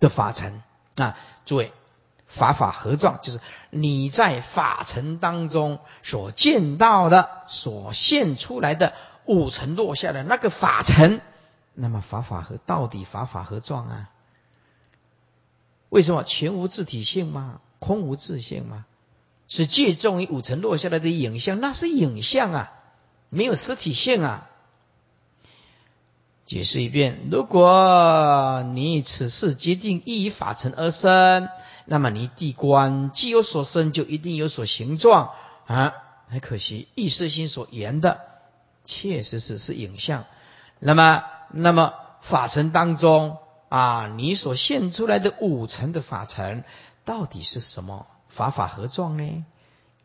[0.00, 0.62] 的法尘
[0.96, 1.72] 啊，诸位，
[2.26, 3.38] 法法合状，就是
[3.70, 8.92] 你在法尘当中所见到的、所现出来的
[9.24, 11.20] 五尘落下的那个法尘，
[11.74, 14.10] 那么法法合到底法法合状啊？
[15.88, 17.60] 为什么全无自体性吗？
[17.78, 18.84] 空无自性吗？
[19.48, 22.72] 是借重于五尘落下来的影像，那是影像啊，
[23.28, 24.48] 没有实体性啊。
[26.46, 31.48] 解释一遍：如果你此事决定依法尘而生，
[31.84, 35.32] 那么你地观既有所生，就一定有所形状
[35.66, 35.94] 啊。
[36.28, 38.20] 很可惜，意识心所言的
[38.84, 40.24] 确实是是影像。
[40.78, 46.64] 那么，那么法尘当中啊，你所现出来的五尘的法尘
[47.04, 48.06] 到底是什么？
[48.36, 49.44] 法法合状呢？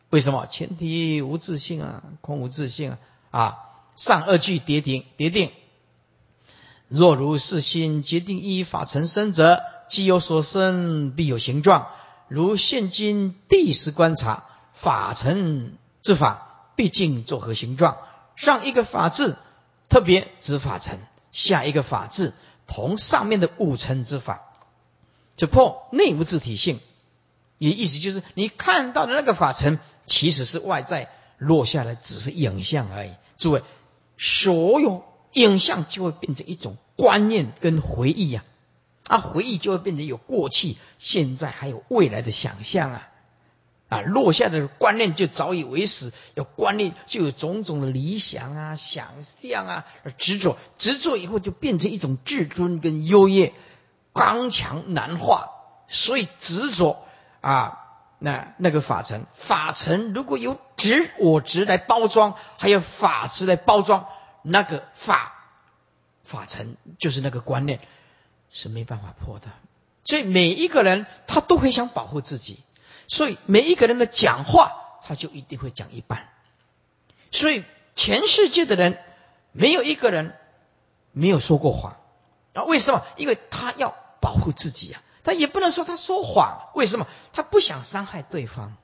[0.08, 0.46] 为什么？
[0.50, 2.98] 前提无自性啊，空无自性啊！
[3.30, 3.58] 啊，
[3.94, 5.52] 上二句叠定叠定。
[6.88, 11.88] 若如是心决定依法成身者，既有所生，必有形状。
[12.28, 17.98] 如现今地时观察法成之法，毕竟作何形状？
[18.36, 19.36] 上一个法字
[19.90, 20.98] 特别指法成，
[21.32, 22.32] 下一个法字
[22.66, 24.42] 同上面的五成之法，
[25.36, 26.80] 就破内无自体性。
[27.62, 33.12] 也意思就是，你看到的那个法尘，其实是外在落下来，只是影像而已。
[33.38, 33.62] 诸位，
[34.18, 38.42] 所有影像就会变成一种观念跟回忆呀，
[39.06, 43.08] 啊，回忆就会变成有过去、现在还有未来的想象啊，
[43.88, 49.84] 啊，落下的观念就早已为死，有观念就有种种的理想啊、想象啊、
[50.18, 53.52] 执着，执着以后就变成一种至尊跟优越、
[54.12, 55.50] 刚强难化，
[55.86, 57.06] 所以执着。
[57.42, 57.78] 啊，
[58.18, 64.06] 那那个法尘，法尘如果有执我执来包装，还有法执来包装，
[64.42, 65.34] 那个法
[66.22, 67.80] 法尘就是那个观念
[68.50, 69.48] 是没办法破的。
[70.04, 72.60] 所以每一个人他都会想保护自己，
[73.08, 76.28] 所以每一个人的讲话他就一定会讲一半。
[77.32, 77.64] 所以
[77.96, 78.98] 全世界的人
[79.50, 80.34] 没有一个人
[81.10, 81.96] 没有说过谎
[82.54, 82.62] 啊？
[82.62, 83.04] 为什么？
[83.16, 85.02] 因为他要保护自己啊。
[85.24, 87.06] 他也不能说他说谎，为什么？
[87.32, 88.74] 他不想伤害对方，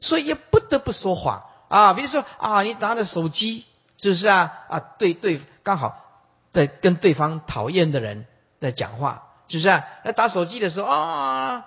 [0.00, 1.92] 所以也不得不说谎啊。
[1.92, 3.66] 比如说啊，你拿着手机，
[3.98, 4.64] 是不是啊？
[4.68, 8.26] 啊，对对，刚好在跟对方讨厌的人
[8.60, 9.84] 在讲话，是不是啊？
[10.04, 11.66] 那打手机的时候啊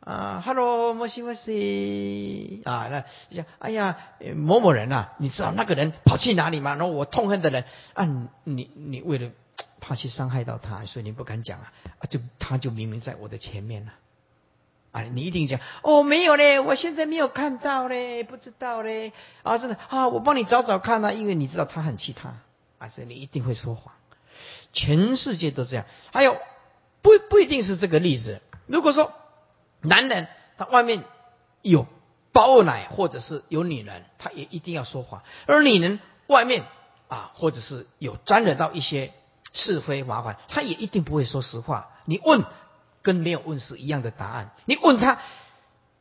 [0.00, 3.98] 啊，Hello，莫西莫西啊，那讲哎呀，
[4.34, 6.74] 某某人啊，你知道那个人跑去哪里吗？
[6.76, 8.08] 然后我痛恨的人啊，
[8.44, 9.30] 你你为了。
[9.86, 11.72] 怕去伤害到他，所以你不敢讲啊！
[12.10, 13.92] 就他就明明在我的前面了，
[14.90, 19.12] 啊，你一定讲哦，没有嘞，我现在没有看到嘞，不知道嘞，
[19.44, 22.34] 啊，真的啊，我帮你找找看啊，因为你知道他很气他，
[22.78, 23.94] 啊，所以你一定会说谎。
[24.72, 26.36] 全世界都这样，还有
[27.00, 28.42] 不不一定是这个例子。
[28.66, 29.12] 如果说
[29.82, 31.04] 男人他外面
[31.62, 31.86] 有
[32.32, 36.64] 包奶或者是有女人，他也一定要说谎；而女人外面
[37.06, 39.12] 啊，或者是有沾惹到一些
[39.56, 41.88] 是非麻烦，他也一定不会说实话。
[42.04, 42.44] 你问
[43.00, 44.54] 跟没有问是一样的答案。
[44.66, 45.18] 你问他，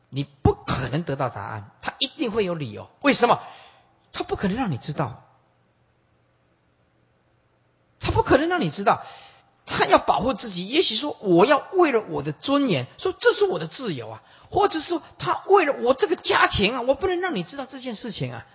[0.09, 2.89] 你不可能得到答案，他一定会有理由。
[3.01, 3.39] 为什么？
[4.11, 5.23] 他不可能让你知道。
[8.01, 9.03] 他不可能让你知道，
[9.65, 10.67] 他要保护自己。
[10.67, 18.45] 也许说，我要为了我的尊严，说这是我的自由啊，或者说他为了我这个家庭啊，我不能让你知道这件事情啊。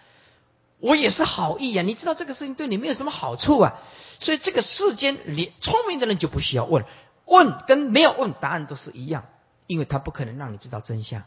[0.79, 3.81] 我也是好意啊，你知道这个事情对你没有什么好处啊。
[4.21, 6.85] 所以这个世间，连聪明的人就不需要问，
[7.25, 9.27] 问跟没有问答案都是一样，
[9.67, 11.25] 因为他不可能让你知道真相，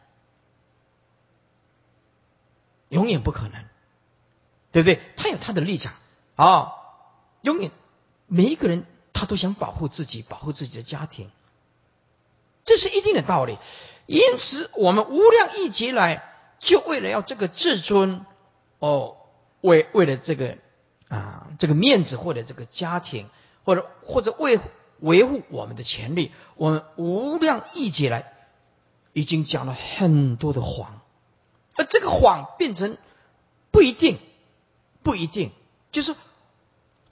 [2.90, 3.66] 永远不可能，
[4.72, 5.02] 对不对？
[5.18, 5.94] 他有他的立场
[6.36, 6.74] 啊，
[7.42, 7.72] 永远。
[8.28, 11.30] 每一个人他都想保护自己，保护自己的家庭，
[12.64, 13.58] 这是一定的道理。
[14.06, 18.26] 因此，我们无量亿劫来，就为了要这个至尊，
[18.80, 19.18] 哦，
[19.62, 20.58] 为为了这个
[21.14, 23.30] 啊这个面子，或者这个家庭，
[23.64, 24.60] 或者或者为
[25.00, 28.34] 维护我们的权利，我们无量亿劫来
[29.14, 31.02] 已经讲了很多的谎，
[31.76, 32.98] 而这个谎变成
[33.72, 34.20] 不一定，
[35.04, 35.52] 不一定，
[35.92, 36.16] 就是。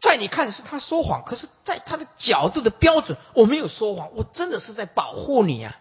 [0.03, 5.77] 在你看是他说谎，可是，在他的角度的标准，我没有说谎，我真的是在保护你啊！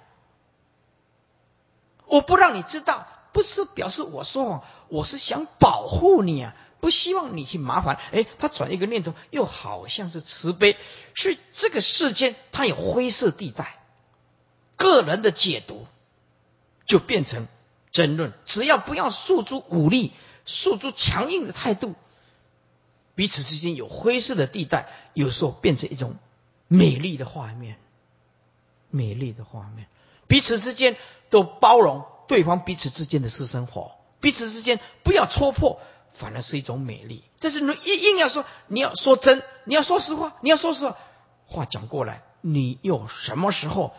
[2.05, 7.99] 我不让你知道，不是表示我说谎，我是想保护你啊，不希望你去麻烦。
[8.13, 10.77] 哎，他转一个念头，又好像是慈悲，
[11.15, 13.79] 所以这个世间它有灰色地带，
[14.77, 15.87] 个人的解读
[16.87, 17.47] 就变成
[17.91, 20.13] 争论，只要不要诉诸武力，
[20.47, 21.95] 诉诸强硬的态度。
[23.15, 26.17] 彼此之间有灰色的地带，有时候变成一种
[26.69, 27.77] 美丽的画面。
[28.93, 29.87] 美丽的画面，
[30.27, 30.97] 彼此之间
[31.29, 35.81] 都包容对方彼此之间的私生活，彼此之间不要戳破，
[36.13, 37.23] 反而是一种美丽。
[37.39, 40.97] 这是你硬硬要说，你要说真，你要说实话，你要说实话。
[41.47, 43.95] 话讲过来，你又什么时候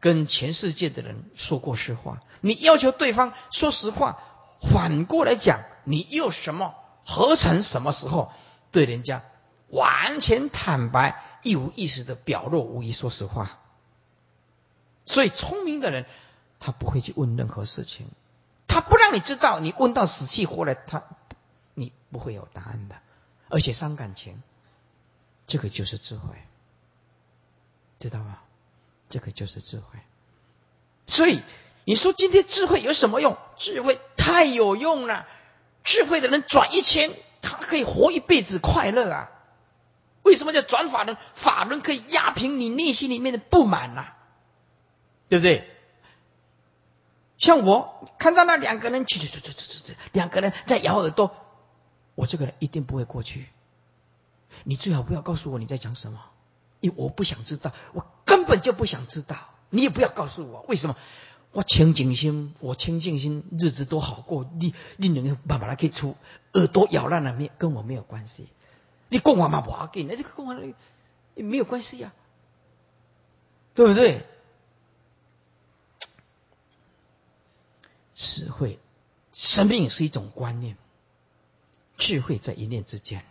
[0.00, 2.22] 跟全世界的人说过实话？
[2.40, 4.18] 你要求对方说实话，
[4.60, 6.74] 反过来讲，你又什么？
[7.04, 8.32] 何曾什么时候？
[8.72, 9.22] 对人家
[9.68, 13.58] 完全坦白，一无一实的表露无遗，说实话。
[15.06, 16.04] 所以聪明的人，
[16.58, 18.08] 他不会去问任何事情，
[18.66, 21.04] 他不让你知道，你问到死气活来，他
[21.78, 22.96] 你不会有答案的，
[23.48, 24.42] 而且伤感情。
[25.46, 26.34] 这个就是智慧，
[28.00, 28.38] 知道吗？
[29.08, 30.00] 这个就是智慧。
[31.06, 31.40] 所以
[31.84, 33.36] 你说今天智慧有什么用？
[33.56, 35.28] 智慧太有用了，
[35.84, 37.12] 智慧的人转一圈。
[37.42, 39.30] 他可以活一辈子快乐啊？
[40.22, 41.16] 为什么叫转法轮？
[41.34, 44.14] 法轮可以压平你内心里面的不满呐，
[45.28, 45.70] 对不对？
[47.38, 51.36] 像我看到那两个人，去去去去去去，两个人在咬耳朵，
[52.16, 53.46] 我这个人一定不会过去。
[54.64, 56.20] 你最好不要告诉我你在讲什么，
[56.80, 59.36] 因为我不想知道，我根本就不想知道。
[59.70, 60.96] 你也不要告诉我为什么。
[61.52, 64.46] 我清净心，我清净心，日子都好过。
[64.58, 66.14] 你你两个慢慢来可以出
[66.52, 67.50] 耳朵咬烂了没？
[67.56, 68.48] 跟我没有关系。
[69.08, 70.54] 你跟我嘛不要紧，那就跟我
[71.34, 72.12] 没有关系呀，
[73.72, 74.26] 对不对？
[78.14, 78.78] 智慧，
[79.32, 80.76] 生命是一种观念，
[81.96, 83.24] 智慧在一念之间，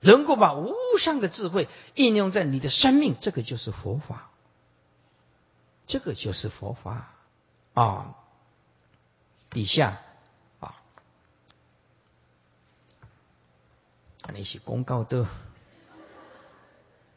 [0.00, 4.28] 能够把无上的智慧应用在你的生命，这个就是佛法。
[5.86, 7.12] 这个就是佛法
[7.74, 8.14] 啊！
[9.50, 10.00] 底下
[10.60, 10.76] 啊，
[14.32, 15.26] 那些公告的，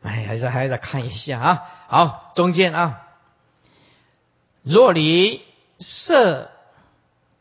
[0.02, 1.86] 哎，还是还是看一下啊。
[1.88, 3.08] 好，中间啊，
[4.64, 5.46] 若离
[5.80, 6.52] 色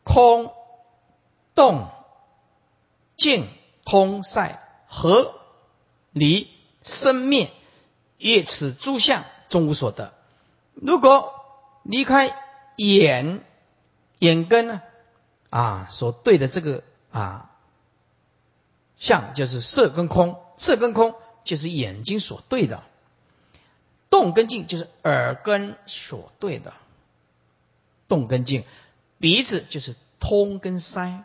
[0.03, 0.53] 空
[1.55, 1.89] 动
[3.25, 3.47] 静
[3.85, 5.33] 通塞合
[6.11, 6.47] 离
[6.83, 7.49] 生灭，
[8.19, 10.13] 业此诸相，终无所得。
[10.75, 11.33] 如果
[11.81, 12.37] 离开
[12.75, 13.43] 眼
[14.19, 14.83] 眼根呢？
[15.49, 17.49] 啊，所对的这个啊
[18.95, 22.83] 相就是色跟空，色跟空就是眼睛所对的，
[24.11, 26.75] 动跟静就是耳根所对的，
[28.07, 28.65] 动跟静，
[29.17, 31.23] 鼻子就是通跟塞，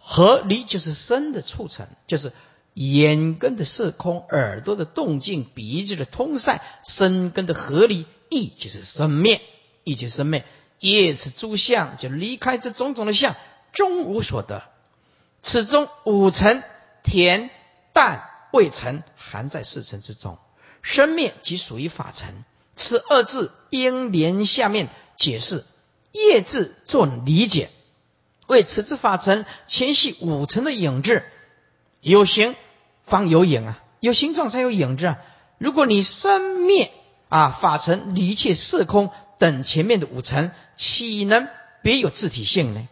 [0.00, 2.32] 合离就是身的促成，就是。
[2.72, 9.42] 眼根的色空，耳朵的动静，鼻子的通塞，身根的合离，意就是生灭，
[9.82, 10.44] 意就是生灭。
[10.78, 13.34] 叶此诸相，就离开这种种的相，
[13.72, 14.62] 终无所得。
[15.42, 16.62] 此中五尘
[17.02, 17.50] 田
[17.92, 18.22] 淡
[18.52, 20.38] 未尘，含在四尘之中。
[20.80, 22.44] 生灭即属于法尘，
[22.76, 25.64] 此二字应连下面解释，
[26.12, 27.68] 业字做理解。
[28.50, 31.22] 为此之法尘，前系五层的影质，
[32.00, 32.56] 有形
[33.04, 35.18] 方有影啊，有形状才有影质啊。
[35.58, 36.90] 如果你生灭
[37.28, 41.46] 啊法尘离切色空等前面的五层，岂能
[41.82, 42.88] 别有自体性呢？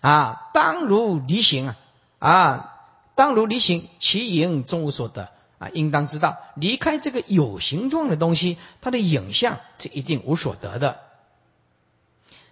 [0.00, 1.76] 啊，当如离形啊
[2.20, 2.74] 啊，
[3.16, 5.68] 当如离形，其影终无所得啊。
[5.72, 11.00] 应当知道，离开这个有形状的东西，它的影像是一定无所得的。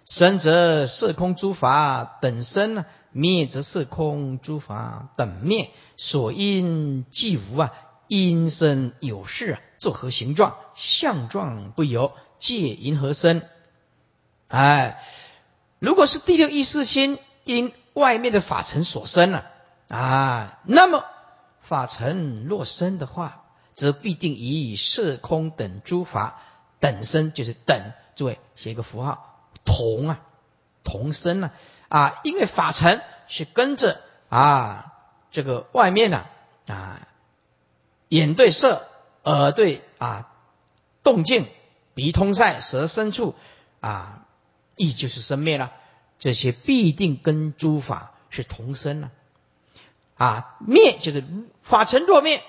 [0.09, 5.69] 生则色空诸法等生，灭则色空诸法等灭。
[5.97, 7.71] 所因既无啊，
[8.07, 10.57] 因生有事啊，作何形状？
[10.73, 13.43] 相状不由，借因何生？
[14.47, 14.99] 哎，
[15.77, 19.45] 如果是第六意识心因外面的法尘所生了
[19.89, 21.05] 啊，那么
[21.61, 23.43] 法尘若生的话，
[23.75, 26.41] 则必定以色空等诸法
[26.79, 27.91] 等生，就是等。
[28.15, 29.28] 诸位写一个符号。
[29.65, 30.21] 同啊，
[30.83, 31.51] 同生啊，
[31.87, 34.93] 啊，因为法尘是跟着啊
[35.31, 36.25] 这个外面呢
[36.67, 37.07] 啊，
[38.07, 38.87] 眼对色，
[39.23, 40.31] 耳对啊
[41.03, 41.45] 动静，
[41.93, 43.35] 鼻通塞，舌深处
[43.79, 44.25] 啊，
[44.75, 45.71] 意就是生灭了。
[46.17, 49.11] 这些必定跟诸法是同生呢
[50.15, 51.23] 啊，灭就是
[51.61, 52.43] 法尘若灭，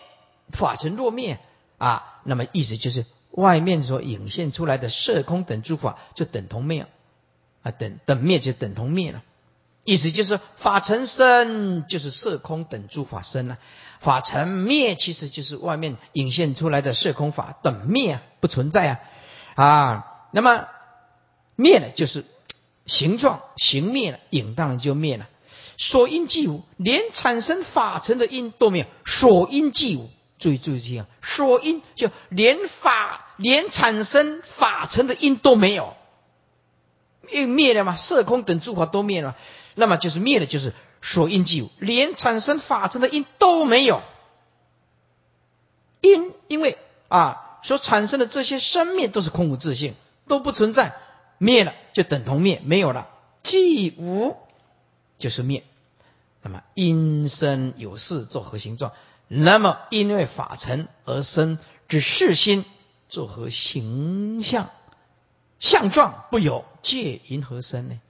[0.50, 1.38] 法尘若灭
[1.78, 6.82] 啊，那么意思就是外面所引现出来的色空等诸法就等同灭。
[6.82, 6.88] 啊，
[7.62, 9.22] 啊等等灭就等同灭了，
[9.84, 13.58] 意思就是法尘生就是色空等诸法生了，
[14.00, 19.00] 法尘灭其实就是外面引现出来的色空法等灭啊不存在啊。
[19.56, 20.68] 啊，那么
[21.56, 22.24] 灭了就是
[22.86, 25.28] 形状形灭了，影当然就灭了，
[25.76, 30.08] 所因即无，连产生法尘的因都没有，所因即无，
[30.38, 35.94] 注意注意这样，所因就连法连产生法尘的因都没有。
[37.32, 39.36] 因灭了嘛，色空等诸法都灭了，
[39.74, 40.72] 那么就是灭了，就是
[41.02, 44.02] 所因即无，连产生法尘的因都没有。
[46.00, 46.78] 因因为
[47.08, 49.94] 啊，所产生的这些生灭都是空无自性，
[50.26, 50.94] 都不存在，
[51.38, 53.08] 灭了就等同灭，没有了，
[53.42, 54.36] 即无
[55.18, 55.64] 就是灭。
[56.42, 58.92] 那么因生有事作何形状？
[59.28, 62.64] 那么因为法尘而生之事心
[63.08, 64.70] 作何形象？
[65.60, 68.00] 相状不有，借因何生呢？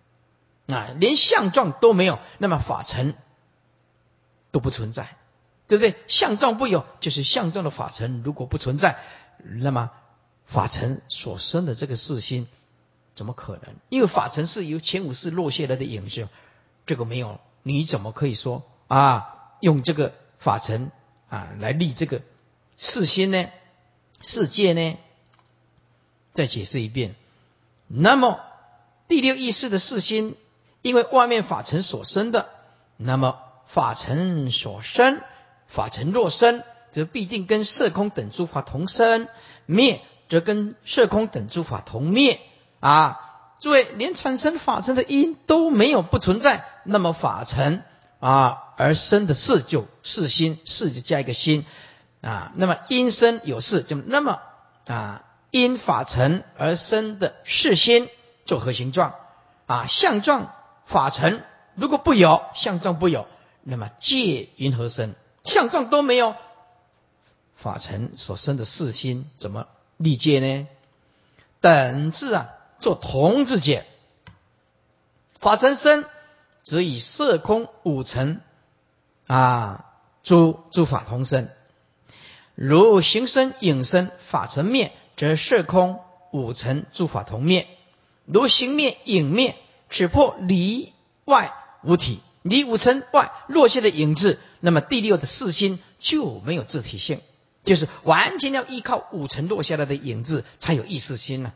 [0.75, 3.15] 啊，连相状都没有，那么法尘
[4.53, 5.17] 都不存在，
[5.67, 5.97] 对不对？
[6.07, 8.99] 相状不有，就是相状的法尘如果不存在，
[9.43, 9.91] 那么
[10.47, 12.47] 法尘所生的这个世心
[13.17, 13.75] 怎么可能？
[13.89, 16.29] 因为法尘是由前五世落下来的影像，
[16.87, 19.37] 这个没有，你怎么可以说啊？
[19.59, 20.91] 用这个法尘
[21.29, 22.23] 啊来立这个
[22.77, 23.49] 世心呢？
[24.23, 24.97] 世界呢？
[26.33, 27.17] 再解释一遍。
[27.93, 28.39] 那么
[29.09, 30.37] 第六意识的四心，
[30.81, 32.47] 因为外面法尘所生的，
[32.97, 35.21] 那么法尘所生，
[35.67, 36.63] 法尘若生，
[36.93, 39.27] 则必定跟色空等诸法同生；
[39.67, 42.39] 灭，则跟色空等诸法同灭。
[42.79, 47.83] 啊，诸位，连产生法尘的因都没有，不存在，那么法尘
[48.21, 51.67] 啊而生的四就四心，四就加一个心
[52.21, 54.39] 啊，那么因生有事，就那么
[54.87, 55.25] 啊。
[55.51, 58.09] 因法尘而生的事心
[58.47, 59.15] 作何形状？
[59.67, 60.53] 啊，相状
[60.85, 61.45] 法尘
[61.75, 63.27] 如果不有，相状不有，
[63.63, 65.15] 那么借因何生？
[65.45, 66.35] 相状都没有，
[67.55, 70.69] 法尘所生的事心怎么立界呢？
[71.61, 72.49] 等字啊，
[72.79, 73.85] 做同字解。
[75.39, 76.05] 法尘生，
[76.63, 78.41] 则以色空五尘
[79.27, 79.87] 啊，
[80.23, 81.49] 诸诸法同生。
[82.55, 84.93] 如形生影生，法尘灭。
[85.21, 86.01] 则色空
[86.31, 87.69] 五尘诸法同灭，
[88.25, 89.55] 如形灭影灭，
[89.91, 90.95] 只破离
[91.27, 91.53] 外
[91.83, 97.21] 无体，离五尘外落下的影子，那么第六的四心就没有自体性，
[97.65, 101.53] 就是完全要依靠五尘落下来的影子才有意识心呢，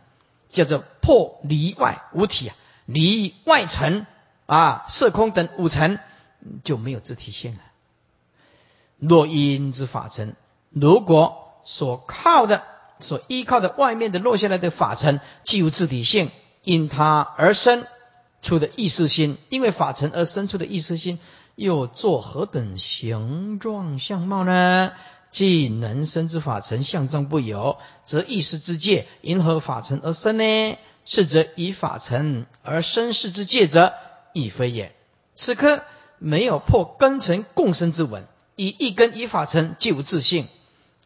[0.51, 4.07] 叫做破离外无体啊，离外尘
[4.45, 5.99] 啊色空等五尘
[6.65, 7.61] 就没有自体性了。
[8.99, 10.37] 若因之法尘，
[10.69, 12.63] 如果所靠的。
[12.99, 16.31] 所依靠的外面的落下来的法尘，既无自体性，
[16.63, 17.87] 因它而生
[18.43, 21.19] 出的意识心，因为法尘而生出的意识心，
[21.55, 24.93] 又作何等形状相貌呢？
[25.31, 30.77] 既能生之法尘相状不有，则意识之界因何法尘而生呢？
[31.05, 33.93] 是则以法尘而生世之界者，
[34.33, 34.95] 亦非也。
[35.35, 35.83] 此刻
[36.19, 38.27] 没有破根尘共生之文，
[38.57, 40.47] 以一根以法尘，既无自性。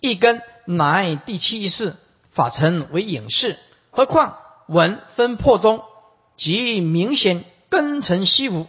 [0.00, 1.96] 一根乃第七意识，
[2.30, 3.58] 法尘为影视，
[3.90, 5.82] 何况文分破中，
[6.36, 8.66] 即明显根尘虚无，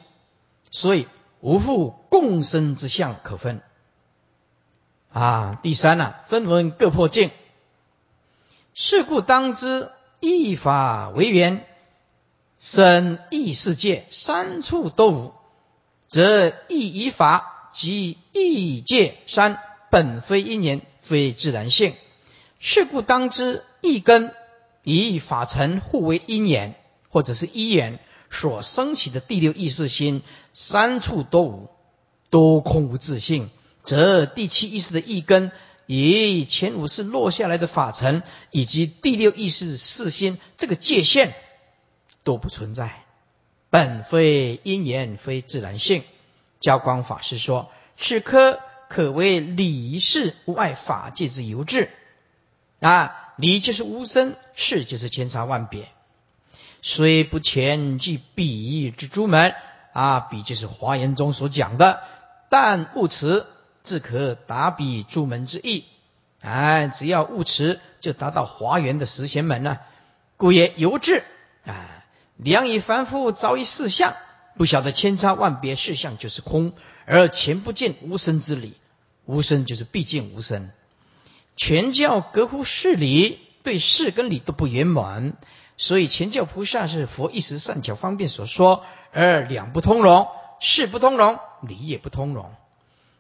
[0.72, 1.10] 所以
[1.41, 3.62] 无复共生之相可分。
[5.12, 7.32] 啊，第三呢，分文各破境，
[8.74, 9.91] 是故当知
[10.22, 11.68] 一法为缘，
[12.58, 15.34] 生异世界三处都无，
[16.08, 21.95] 则异一法即异界三本非因缘，非自然性。
[22.60, 24.32] 是故当知一根
[24.84, 26.76] 以法尘互为因缘，
[27.10, 27.99] 或者是一缘
[28.30, 30.22] 所升起的第六意识心，
[30.53, 31.70] 三处都无，
[32.30, 33.49] 都空无自性，
[33.82, 35.51] 则第七意识的一根
[35.88, 41.34] 以前五世落下来的法尘，以及第六意识四心这个界限
[42.24, 43.05] 都不存在，
[43.72, 46.03] 本非因缘，非自然性。
[46.60, 48.60] 教光法师说：“此科
[48.90, 51.90] 可谓理事无碍法界之由智。”
[52.82, 55.90] 啊，理就是无声，事就是千差万别，
[56.82, 59.54] 虽不全具比喻之诸门
[59.92, 62.02] 啊，比就是华严中所讲的，
[62.50, 63.46] 但悟持
[63.84, 65.84] 自可达彼诸门之意。
[66.40, 69.82] 哎，只要悟持，就达到华严的实贤门了。
[70.38, 71.24] 故曰由智
[71.66, 72.06] 啊，
[72.38, 74.16] 良以凡夫早已四相，
[74.60, 76.74] 不晓得千差万别事相就是空，
[77.05, 78.74] 而前不见无声之理，
[79.26, 80.70] 无声就是毕竟无声。
[81.55, 85.38] 全教隔乎事理，对事跟理都不圆满，
[85.78, 88.84] 所以全教菩萨是佛一时善巧方便所说，
[89.14, 90.28] 而两不通融，
[90.60, 92.51] 事不通融，理也不通融，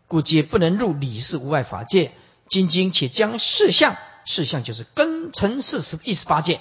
[0.09, 2.11] 故皆不能入理事无碍法界。
[2.49, 6.59] 今经且将事相，事相就是根尘四十一十八界，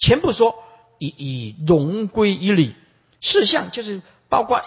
[0.00, 0.56] 全部说
[0.98, 2.74] 以以融归于理。
[3.20, 4.62] 事相就是包括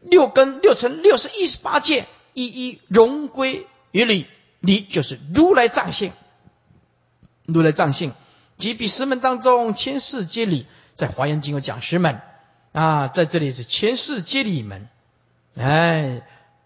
[0.00, 4.26] 六根六尘六十一十八界，一一融归于理。
[4.62, 6.12] 理就是如来藏性，
[7.46, 8.12] 如来藏性，
[8.58, 10.66] 即比十门当中千世皆理，
[10.96, 12.20] 在华严经有讲十门
[12.72, 14.86] 啊，在这里是千世皆理门，
[15.56, 16.20] 哎，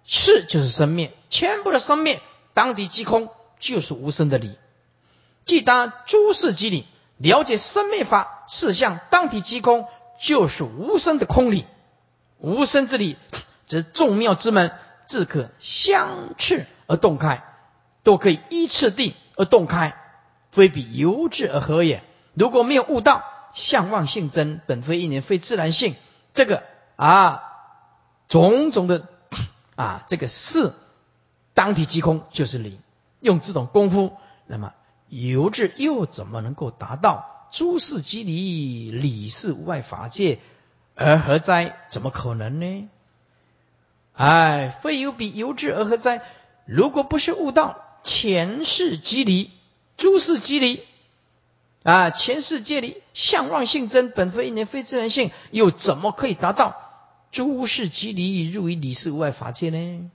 [0.04, 2.20] 是就是生灭，全部的生灭
[2.52, 3.28] 当地即空，
[3.60, 4.58] 就是无生的理。
[5.44, 9.86] 既当诸世即理，了解生灭法事相当体即空，
[10.20, 11.66] 就是无声的空理。
[12.38, 13.16] 无声之理，
[13.66, 14.72] 则众妙之门
[15.06, 17.42] 自可相斥而洞开。
[18.02, 19.96] 都可以依次第而洞开，
[20.50, 22.04] 非比由智而合也。
[22.34, 25.94] 如果没有悟道，相忘性真，本非一年，非自然性。
[26.34, 26.62] 这个
[26.96, 27.44] 啊，
[28.28, 29.08] 种种的
[29.74, 30.74] 啊，这个事
[31.54, 32.78] 当体即空，就是理。
[33.20, 34.74] 用这种功夫，那么
[35.08, 40.40] 由智又怎么能够达到诸事即理，理事无碍法界，
[40.96, 41.76] 而何哉？
[41.88, 42.88] 怎么可能呢？
[44.14, 46.20] 哎，非有比由之而何哉？
[46.66, 47.80] 如果不是悟道。
[48.02, 49.50] 前世即离，
[49.96, 50.82] 诸事即离
[51.84, 52.10] 啊！
[52.10, 56.76] 前世皆离，相妄性真，本非一年，非自然性，又怎么可以达到
[57.30, 60.10] 诸事即离，入于理事无碍法界呢？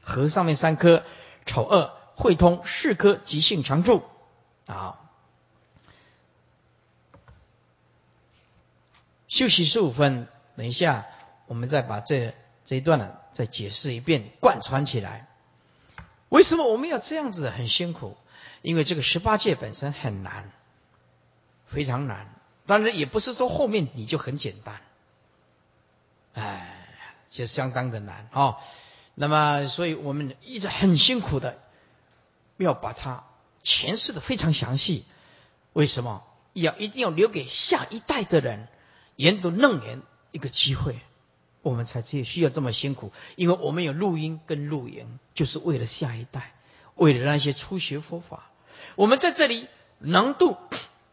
[0.00, 1.02] 和上面三颗
[1.44, 4.02] 丑恶会通四颗即性常住
[4.66, 5.00] 啊！
[9.36, 11.04] 休息十五分，等一下
[11.46, 12.34] 我们再把这
[12.64, 15.28] 这一段呢再解释一遍，贯穿起来。
[16.30, 18.16] 为什么我们要这样子很辛苦？
[18.62, 20.50] 因为这个十八界本身很难，
[21.66, 22.32] 非常难。
[22.64, 24.80] 当然也不是说后面你就很简单，
[26.32, 26.88] 哎，
[27.28, 28.56] 就相当的难哦。
[29.14, 31.58] 那么，所以我们一直很辛苦的
[32.56, 33.24] 要把它
[33.62, 35.04] 诠释的非常详细。
[35.74, 36.24] 为什么？
[36.54, 38.66] 要一定要留给下一代的人
[39.16, 41.00] 研读楞严一个机会。
[41.62, 46.54] 我们才需需要这么辛苦，因为我们有录音跟录影，就是为了下一代，
[46.94, 48.52] 为了那些初学佛法。
[48.94, 49.66] 我们在这里
[49.98, 50.56] 能度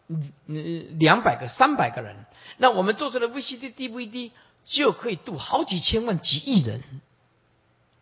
[0.06, 2.16] 嗯两百个、三百个人，
[2.58, 4.30] 那我们做出来 VCD、DVD
[4.64, 6.84] 就可以度好几千万、几亿人。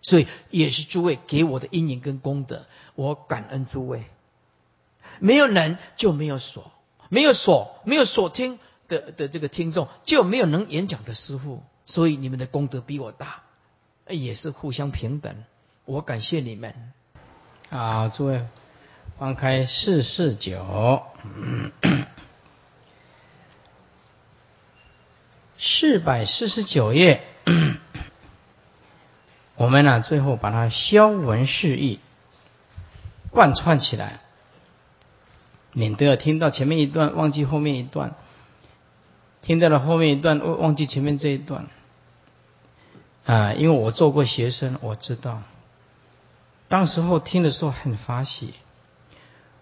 [0.02, 4.04] 所以也是诸位给我的因缘跟功德，我感恩诸位。
[5.20, 6.70] 没有人就没有所，
[7.08, 8.60] 没有所，没有所听
[9.00, 11.64] 的的这个听众，就没有能演讲的师傅。
[11.86, 13.42] 所以你们的功德比我大，
[14.08, 15.44] 也是互相平等。
[15.86, 16.92] 我感谢你们。
[17.70, 18.46] 好，诸位
[19.18, 21.04] 翻开四四九，
[25.58, 27.24] 四百四十九页，
[29.56, 32.00] 我们呢最后把它消文释义，
[33.32, 34.22] 贯穿起来，
[35.74, 38.16] 免得听到前面一段忘记后面一段，
[39.42, 41.68] 听到了后面一段忘忘记前面这一段。
[43.26, 45.44] 啊，因为我做过学生，我知道，
[46.68, 48.56] 当时候听的时候很发喜。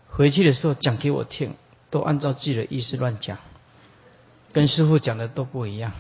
[0.08, 1.56] 回去的时候讲给我听，
[1.90, 3.38] 都按照自己的意思乱讲，
[4.54, 5.92] 跟师傅讲的都不一样。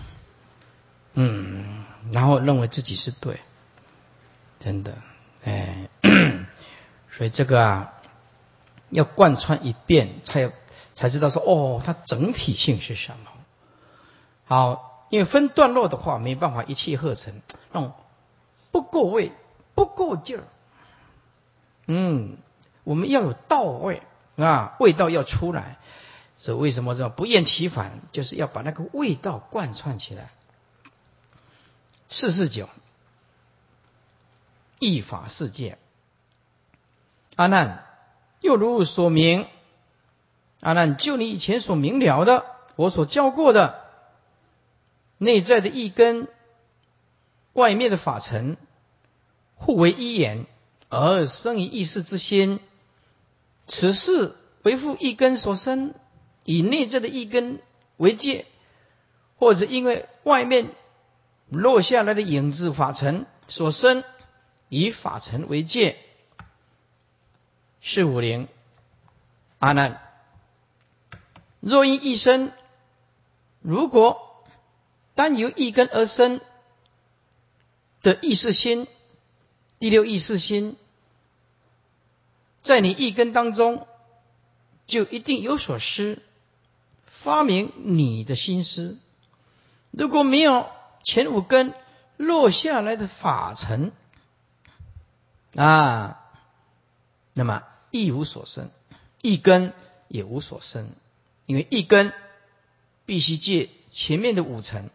[1.13, 3.39] 嗯，然后认为自己是对，
[4.59, 4.97] 真的，
[5.43, 5.89] 哎，
[7.11, 7.93] 所以这个啊，
[8.89, 10.49] 要贯穿一遍，才
[10.95, 13.32] 才知道说哦，它整体性是什么。
[14.50, 17.39] 好，因为分段落的话，没办法一气呵成，
[17.72, 17.93] 种
[18.72, 19.32] 不够位，
[19.76, 20.43] 不够劲儿。
[21.86, 22.38] 嗯，
[22.84, 24.02] 我们要有到位
[24.38, 25.78] 啊，味道要出来。
[26.39, 30.32] 所以为什么说不厌其烦，就是要把那个味道贯穿起来。
[32.08, 32.68] 四四九，
[34.80, 35.78] 一法世界。
[37.36, 37.86] 阿难，
[38.41, 39.45] 又如所明，
[40.62, 42.45] 阿难就你以前所明了的，
[42.76, 43.86] 我所教过的，
[45.20, 46.28] 内在的一根，
[47.53, 48.57] 外面的法尘，
[49.53, 50.47] 互为一眼，
[50.89, 52.59] 而生于意识之心。
[53.65, 55.93] 此事为复一根所生，
[56.43, 57.61] 以内在的一根
[57.97, 58.45] 为界，
[59.38, 60.70] 或者因为外面。
[61.51, 64.03] 落下来的影子法尘所生，
[64.67, 65.97] 以法尘为界。
[67.82, 68.47] 四五零，
[69.57, 69.99] 阿难，
[71.59, 72.51] 若因一生，
[73.61, 74.28] 如果
[75.20, 76.39] 单由一根而生
[78.01, 78.88] 的意识心，
[79.78, 80.78] 第六意识心，
[82.61, 83.86] 在你一根当中，
[84.88, 86.22] 就一定有所失，
[87.05, 88.97] 发明你的心思。
[89.91, 90.70] 如果没有。
[91.01, 91.74] 前五根
[92.17, 93.93] 落下来的法尘
[95.55, 96.30] 啊，
[97.34, 98.70] 那么一无所生，
[99.22, 99.72] 一根
[100.09, 100.89] 也无所生，
[101.45, 102.11] 因为一根
[103.05, 104.89] 必须借前面的五层，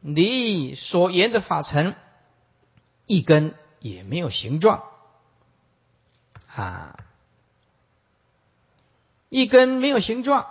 [0.00, 1.94] 你所言的法尘，
[3.06, 4.84] 一根也没有形状
[6.46, 6.98] 啊，
[9.28, 10.46] 一根没有形状，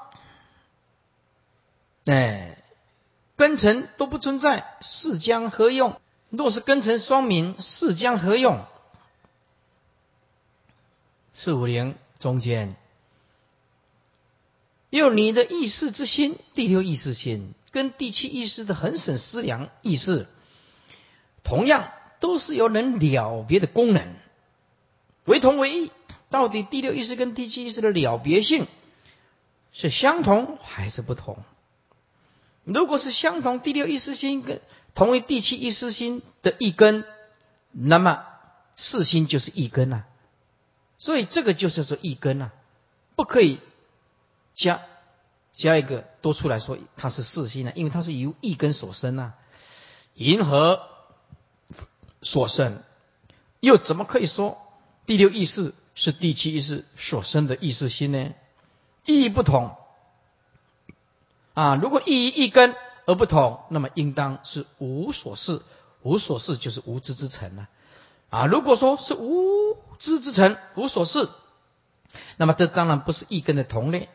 [2.06, 2.54] 哎。
[3.38, 6.02] 根尘都不存在，是将何用？
[6.32, 8.66] 若是根尘双明，是将何用？
[11.36, 12.76] 四五零中间，
[14.98, 20.26] 就你的意识之心，第六意识心跟第七意识的恒审思量意识，
[21.44, 24.16] 同样都是有能了别的功能，
[25.26, 25.92] 为同为异。
[26.32, 28.66] 到底第六意识跟第七意识的了别性
[29.72, 31.38] 是相同还是不同？
[32.64, 34.60] 如果是相同第六意识心跟
[34.96, 37.06] 同为第七意识心的一根，
[37.72, 38.26] 那么
[38.76, 40.06] 四心就是一根啊。
[40.98, 42.52] 所以这个就是说一根啊，
[43.16, 43.60] 不可以
[44.58, 44.82] 加
[45.54, 49.36] 加一个多出来说它是四心啊，因为它是由一根所生啊，
[50.16, 50.82] 银河
[52.24, 52.82] 所生，
[53.60, 54.58] 又怎么可以说
[55.06, 58.34] 第六意识是第七意识所生的意识心呢？
[59.06, 59.78] 意义不同。
[61.54, 65.62] 啊，如果意义一根而不同，那么应当是无所事，
[66.02, 67.70] 无所事就是无知之尘了。
[68.30, 71.30] 啊，如果说是无知之尘，无所事，
[72.38, 74.10] 那么这当然不是一根的同类。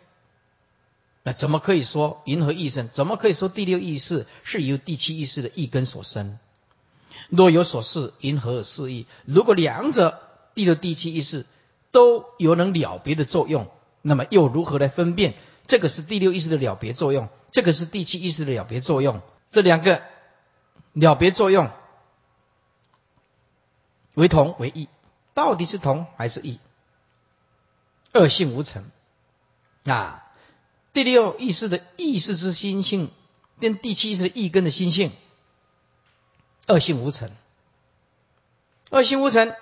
[1.22, 2.84] 那怎么可以说银河意识？
[2.84, 6.38] 怎么可以说第六意识是由第七意识的一根所生？
[7.28, 9.06] 若有所事，银河有示意。
[9.24, 10.20] 如果两者
[10.54, 11.46] 第六、第七意识
[11.92, 13.68] 都有能了别的作用，
[14.02, 15.34] 那么又如何来分辨？
[15.66, 19.22] 这个是第六意识的了别作用，这个是第七意识的了别作用。
[19.52, 20.02] 这两个
[20.92, 21.70] 了别作用
[24.14, 24.88] 为同为异，
[25.34, 26.58] 到底是同还是异？
[28.12, 28.84] 二性无成
[29.84, 30.24] 啊！
[30.92, 33.10] 第六意识的意识之心性，
[33.60, 35.10] 跟第七意识意根的心性，
[36.66, 37.30] 二性无成。
[38.90, 39.54] 二性无成，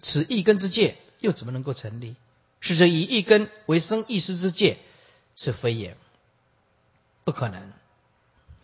[0.00, 2.16] 此意根之界又怎么能够成立？
[2.60, 4.78] 是则以一根为生意识之界。
[5.34, 5.96] 是非也，
[7.24, 7.72] 不可能。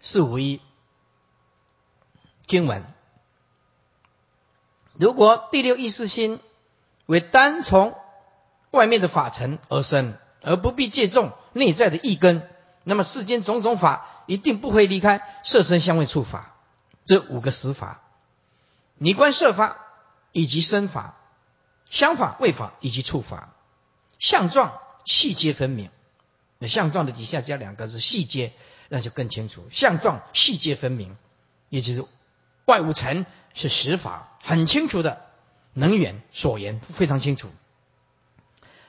[0.02, 0.60] 是无一
[2.46, 2.84] 经文。
[4.94, 6.40] 如果第六意识心
[7.06, 7.96] 为单从
[8.70, 12.48] 外面的法尘而生，而不必借重内在的一根，
[12.84, 16.54] 那么世间种种法一定不会离开色身香味触法
[17.04, 18.02] 这五个实法。
[18.96, 19.78] 你观色法
[20.32, 21.16] 以及身法、
[21.88, 23.54] 香法、味法以及触法，
[24.18, 25.90] 相状细节分明。
[26.58, 28.52] 那相状的底下加两个字细节，
[28.88, 29.68] 那就更清楚。
[29.70, 31.16] 相状细节分明，
[31.68, 32.04] 也就是
[32.64, 35.22] 外五尘是实法，很清楚的。
[35.74, 37.48] 能源所言非常清楚。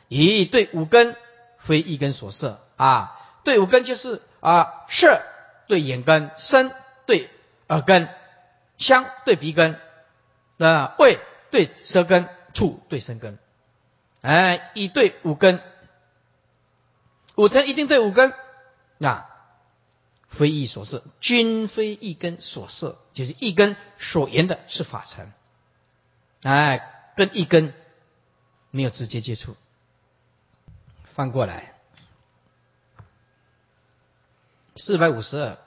[0.07, 1.15] 以对五根
[1.59, 5.21] 非一根所摄啊，对五根就是啊，色
[5.67, 6.71] 对眼根，声
[7.05, 7.29] 对
[7.67, 8.09] 耳根，
[8.77, 9.79] 香对鼻根，
[10.57, 11.19] 啊味
[11.51, 13.37] 对舌根，触对身根。
[14.21, 15.61] 哎，以对五根
[17.35, 18.33] 五尘一定对五根，
[18.97, 19.25] 那
[20.27, 25.31] 非一所摄，均非一根所摄，就是一根所言的是法尘，
[26.43, 27.73] 哎，跟一根
[28.71, 29.55] 没有直接接触。
[31.19, 31.73] 翻过来，
[34.77, 35.57] 四百五十二。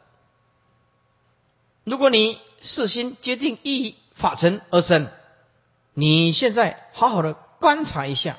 [1.84, 5.08] 如果你四心决定一法尘而生，
[5.92, 8.38] 你现在好好的观察一下，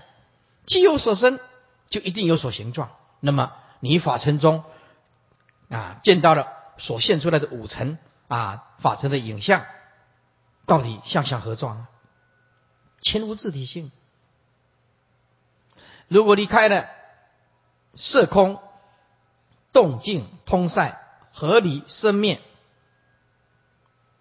[0.65, 1.39] 既有所生，
[1.87, 2.89] 就一定有所形状。
[3.19, 4.63] 那么你法尘中
[5.69, 6.47] 啊见到了
[6.79, 9.63] 所现出来的五尘啊法尘的影像，
[10.65, 11.85] 到底像像何状？
[13.01, 13.91] 前无自体性。
[16.07, 16.89] 如果离开了
[17.93, 18.59] 色空、
[19.71, 20.99] 动静、通塞、
[21.31, 22.41] 合理、生灭。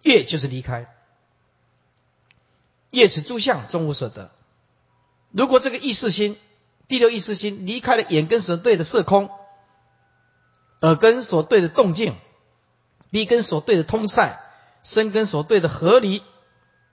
[0.01, 0.93] 业就是离开，
[2.91, 4.31] 业此诸相终无所得。
[5.31, 6.37] 如果这个意识心，
[6.89, 9.29] 第六意识心离开了眼根所对的色空，
[10.81, 12.15] 耳根所对的动静，
[13.11, 14.37] 鼻根所对的通塞，
[14.83, 16.21] 身根所对的合离，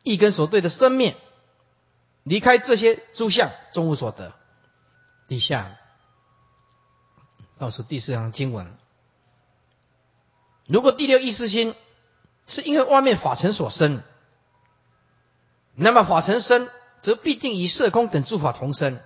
[0.05, 1.17] 意根所对的生灭，
[2.23, 4.33] 离开这些诸相终无所得。
[5.27, 5.77] 底下
[7.61, 8.67] 倒数第四行经文，
[10.67, 11.77] 如果第六意识心。
[12.47, 14.03] 是因为外面法尘所生，
[15.77, 16.69] 那么法尘生，
[17.01, 18.97] 则必定与色空等诸法同生；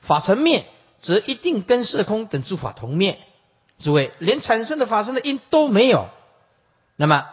[0.00, 0.64] 法尘灭，
[0.98, 3.20] 则一定跟色空等诸法同灭。
[3.78, 6.08] 诸位，连产生的法生的因都没有，
[6.96, 7.28] 那么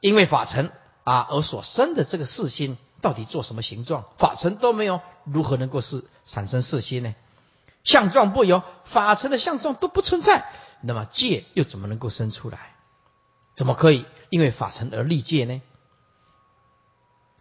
[0.00, 0.70] 因为法尘
[1.04, 4.06] 啊而所生的这个四心，到底做什么形状？
[4.16, 7.14] 法尘都没有，如何能够是产生四心呢？
[7.84, 10.44] 相状不有，法尘的相状都不存在，
[10.82, 12.76] 那么界又怎么能够生出来？
[13.56, 14.04] 怎么可以？
[14.30, 15.60] 因为法尘而立界呢？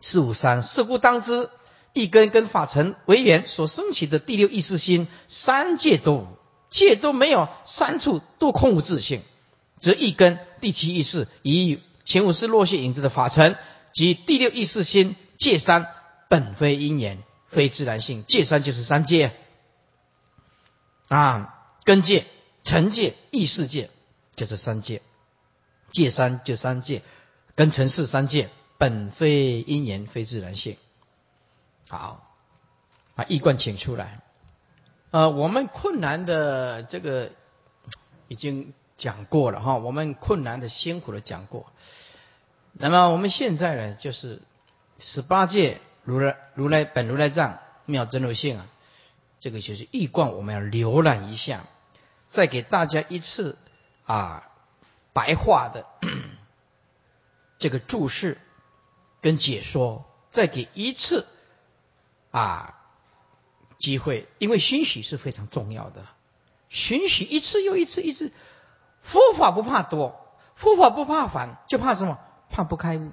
[0.02, 1.50] 四五三，事故当知，
[1.94, 6.28] 一根跟法尘为缘所升起的第六意识心，三界都无，
[6.70, 9.22] 界都没有，三处都空无自性，
[9.80, 13.56] 则一根第七意识以前五识落谢影子的法尘
[13.94, 15.88] 及第六意识心界三
[16.30, 19.32] 本非因缘，非自然性，界三就是三界
[21.12, 22.26] 啊，根界、
[22.64, 23.90] 尘界、意识界
[24.36, 25.02] 就是三界。
[25.90, 27.02] 界三就三界，
[27.54, 30.78] 跟尘世三界本非因缘，非自然性。
[31.90, 32.26] 好，
[33.14, 34.22] 把一贯请出来。
[35.10, 37.32] 呃，我们困难的这个
[38.30, 41.66] 已经讲过了哈，我们困难的辛苦的讲过。
[42.72, 44.42] 那么我们现在呢，就是
[44.98, 48.68] 十八界如来如来本如来藏妙真如性啊，
[49.42, 51.66] 这个就是一贯我们要浏览一下，
[52.30, 53.58] 再给大家一次
[54.06, 54.48] 啊。
[55.14, 55.86] 白话的
[57.60, 58.40] 这个注释
[59.20, 61.28] 跟解说，再给一次
[62.32, 62.80] 啊
[63.78, 66.06] 机会，因为熏习是非常重要的。
[66.70, 68.32] 熏习一次又一次，一次
[69.02, 72.18] 佛法不怕多，佛法不怕烦，就怕什么？
[72.50, 73.12] 怕不开悟，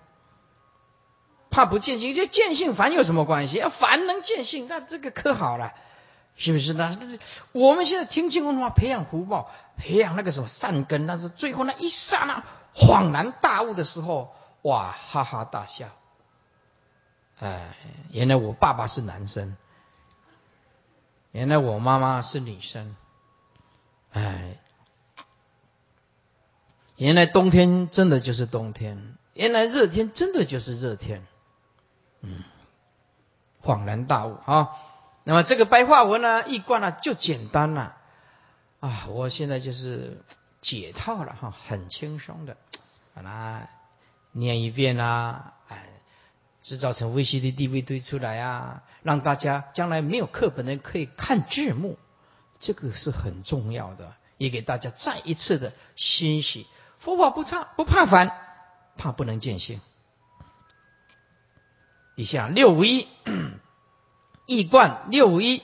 [1.51, 2.15] 怕不见性。
[2.15, 3.61] 这见性烦有什么关系？
[3.63, 5.75] 烦能见性，那这个可好了。
[6.39, 6.97] 是不是呢？
[6.99, 7.19] 这是
[7.51, 12.45] 我们现在听经文话，培养福报，培养那个什么善根，但是最后那一刹那
[12.77, 14.33] 恍然大悟的时候，
[14.63, 15.89] 哇，哈哈大笑。
[17.41, 17.77] 哎，
[18.13, 19.57] 原来我爸爸是男生，
[21.33, 22.95] 原来我妈妈是女生，
[24.13, 24.61] 哎，
[26.95, 31.27] 原来冬天真的就是冬天，原来热天真的就是热天，
[32.21, 32.45] 嗯，
[33.61, 34.71] 恍然大悟啊。
[35.29, 37.99] 那么这个白话文呢，一贯呢就简单了
[38.81, 39.09] 啊！
[39.11, 40.25] 我现在就是
[40.63, 42.57] 解套了哈，很轻松的
[43.13, 43.69] 把它
[44.33, 45.85] 念一遍啦，哎，
[46.63, 51.99] 制造成 VCD、DVD 出来啊，让大家将来没有课本的可以看字幕，
[52.59, 56.67] 这个是很重要的，也给大家再一次的欣喜。
[56.99, 58.33] 佛法不差，不怕烦，
[58.97, 59.83] 怕不能见性。
[62.15, 63.07] 以下六五一。
[64.51, 65.63] 易贯六五一。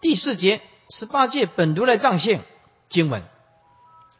[0.00, 2.40] 第四节十八界本如来藏性
[2.88, 3.22] 经文，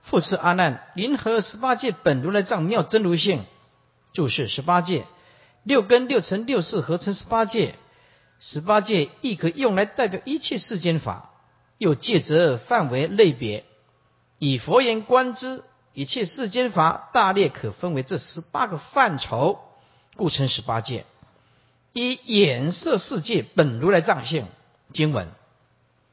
[0.02, 3.46] 复次阿难，临合十八界本如来藏妙真如性
[4.12, 5.06] 注释十八界
[5.62, 7.76] 六根六尘六识合成十八界，
[8.40, 11.30] 十八界亦可用来代表一切世间法，
[11.78, 13.64] 又借则范围类别，
[14.38, 15.64] 以佛言观之，
[15.94, 19.60] 一切世间法大略可分为这十八个范畴，
[20.14, 21.06] 故称十八界。
[21.92, 24.46] 以眼色世界本如来藏性
[24.92, 25.28] 经文，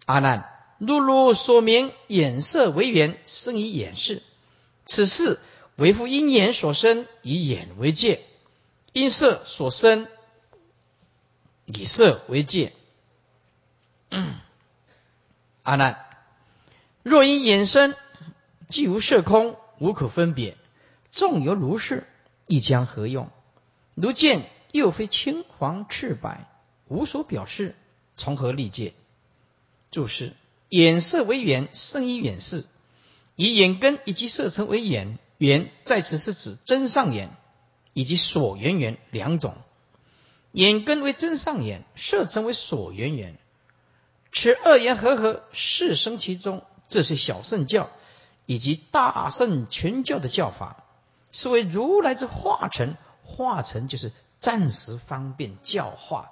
[0.05, 4.21] 阿难，如如说明，眼色为缘生以眼视，
[4.85, 5.39] 此事
[5.75, 8.19] 为复因眼所生，以眼为界；
[8.91, 10.07] 因色所生，
[11.65, 12.73] 以色为界。
[15.63, 16.05] 阿难，
[17.03, 17.95] 若因眼生，
[18.69, 20.57] 既无色空，无可分别。
[21.11, 22.07] 纵有如是，
[22.47, 23.29] 亦将何用？
[23.95, 26.47] 如见又非青黄赤白，
[26.87, 27.75] 无所表示，
[28.15, 28.93] 从何立界？
[29.91, 30.33] 注释：
[30.69, 32.65] 眼色为眼，生于眼视，
[33.35, 35.17] 以眼根以及色尘为眼。
[35.39, 37.29] 缘在此是指真上眼
[37.93, 39.55] 以及所缘缘两种。
[40.51, 43.37] 眼根为真上眼，色尘为所缘缘。
[44.33, 46.65] 此二言合合，是生其中。
[46.89, 47.89] 这是小圣教
[48.47, 50.83] 以及大圣全教的教法，
[51.31, 52.97] 是为如来之化成。
[53.23, 56.31] 化成就是暂时方便教化，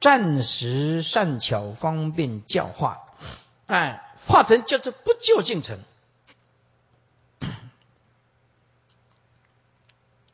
[0.00, 3.02] 暂时善巧方便教化。
[3.66, 5.78] 哎，化成叫做不究竟成。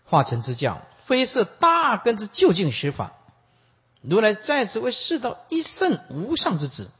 [0.04, 3.12] 化成之教，非是大根之究竟实法。
[4.00, 6.90] 如来在此为世道一圣无上之子。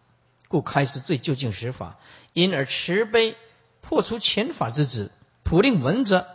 [0.48, 1.96] 故开始最究竟实法，
[2.32, 3.36] 因而慈悲
[3.80, 5.10] 破除前法之子，
[5.42, 6.28] 普令闻者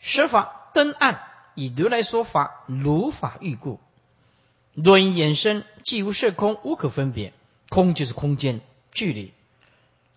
[0.00, 1.22] 实法登岸，
[1.54, 3.80] 以如来说法，如法欲故。
[4.74, 7.32] 若因衍生，既无色空，无可分别。
[7.68, 8.60] 空就是空间
[8.92, 9.32] 距离，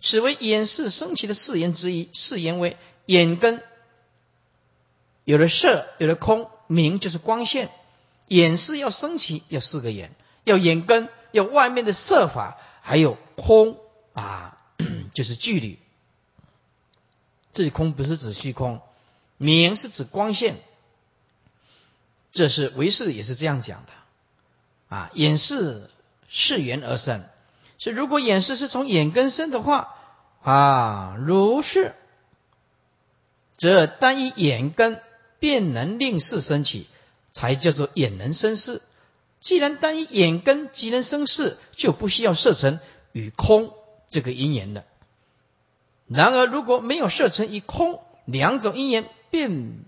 [0.02, 2.10] 此为眼视升起的四言之一。
[2.12, 2.76] 四言为
[3.06, 3.62] 眼根，
[5.24, 7.70] 有了色，有了空，明就是光线。
[8.28, 10.14] 眼视要升起，要四个眼，
[10.44, 12.58] 要眼根，要外面的色法。
[12.82, 13.78] 还有空
[14.12, 14.58] 啊，
[15.14, 15.78] 就是距离。
[17.52, 18.80] 这里空不是指虚空，
[19.38, 20.56] 明是指光线。
[22.36, 23.92] 这是唯识也是这样讲的
[24.94, 25.10] 啊。
[25.14, 25.88] 眼视
[26.28, 27.24] 是缘而生，
[27.78, 29.94] 所以如果眼视是从眼根生的话
[30.42, 31.94] 啊，如是，
[33.56, 35.00] 则单一眼根
[35.38, 36.86] 便能令事生起，
[37.32, 38.82] 才叫做眼能生事。
[39.40, 42.80] 既然单一眼根即能生事，就不需要设成
[43.12, 43.72] 与空
[44.10, 44.84] 这个因缘了。
[46.06, 49.78] 然而，如果没有设成与空两种因缘，便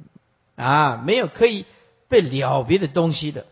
[0.56, 1.66] 啊没有可以
[2.08, 3.46] 被了别的东西的。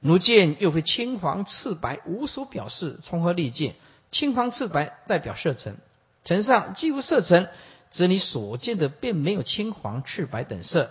[0.00, 3.74] 如见又非青黄赤白，无所表示，从何立见？
[4.10, 5.76] 青黄赤白代表色尘，
[6.24, 7.48] 尘上既无色尘，
[7.90, 10.90] 则你所见的便没有青黄赤白等色。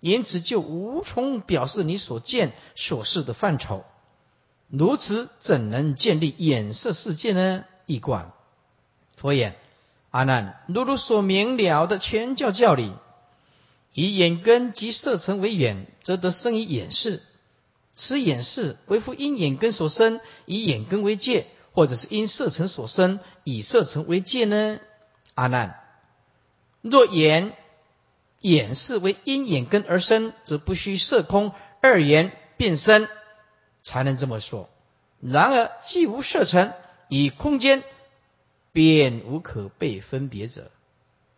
[0.00, 3.84] 因此，就无从表示你所见所示的范畴。
[4.68, 7.64] 如此，怎能建立眼色世界呢？
[7.86, 8.30] 一观
[9.16, 9.56] 佛言：
[10.10, 12.92] 阿难，如如所明了的全教教理，
[13.98, 17.20] 以眼根及色尘为眼，则得生于眼视。
[17.96, 24.78] 此眼视为复因眼根所生，以眼根为界；或者是因色尘所生，以色尘为界呢？
[25.34, 25.80] 阿难，
[26.80, 27.56] 若眼。
[28.40, 33.08] 眼视为因眼根而生，则不需色空二眼变生，
[33.82, 34.70] 才能这么说。
[35.20, 36.72] 然而既无色尘，
[37.08, 37.82] 以空间
[38.70, 40.70] 便无可被分别者。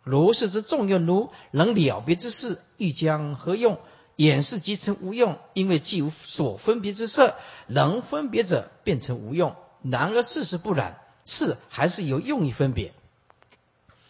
[0.03, 3.79] 如是之众有如能了别之事，欲将何用？
[4.17, 7.33] 眼视即成无用，因为既无所分别之色，
[7.65, 9.55] 能分别者变成无用。
[9.81, 12.93] 然而事实不然，是还是有用意分别。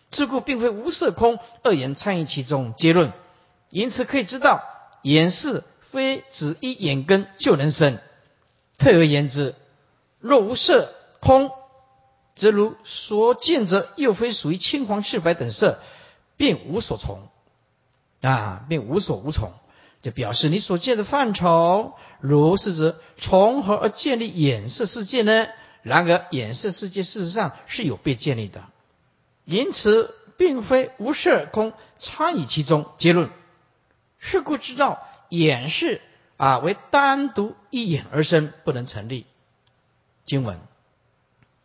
[0.10, 2.74] 自故并非无色空二言参与其中。
[2.76, 3.14] 结论，
[3.70, 4.64] 因此可以知道，
[5.04, 7.98] 眼视非只一眼根就能生。
[8.78, 9.56] 退而言之，
[10.20, 11.52] 若无色空，
[12.36, 15.80] 则如所见者又非属于青黄赤白等色，
[16.38, 17.28] 便无所从
[18.22, 19.52] 啊，便无所无从，
[20.02, 25.48] 就表示你所见的范畴，如是者从何而建立眼色世界呢？
[25.84, 28.64] 然而眼色世界事实上是有被建立的。
[29.46, 32.86] 因此，并非无色空参与其中。
[33.00, 33.32] 结论：
[34.20, 36.00] 是故知道眼视
[36.38, 39.26] 啊为单独一眼而生，不能成立。
[40.24, 40.60] 经文：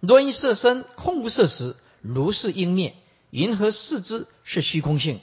[0.06, 2.94] 若因色生，空无色时，如是应灭。
[3.30, 5.20] 云何视之是虚空性？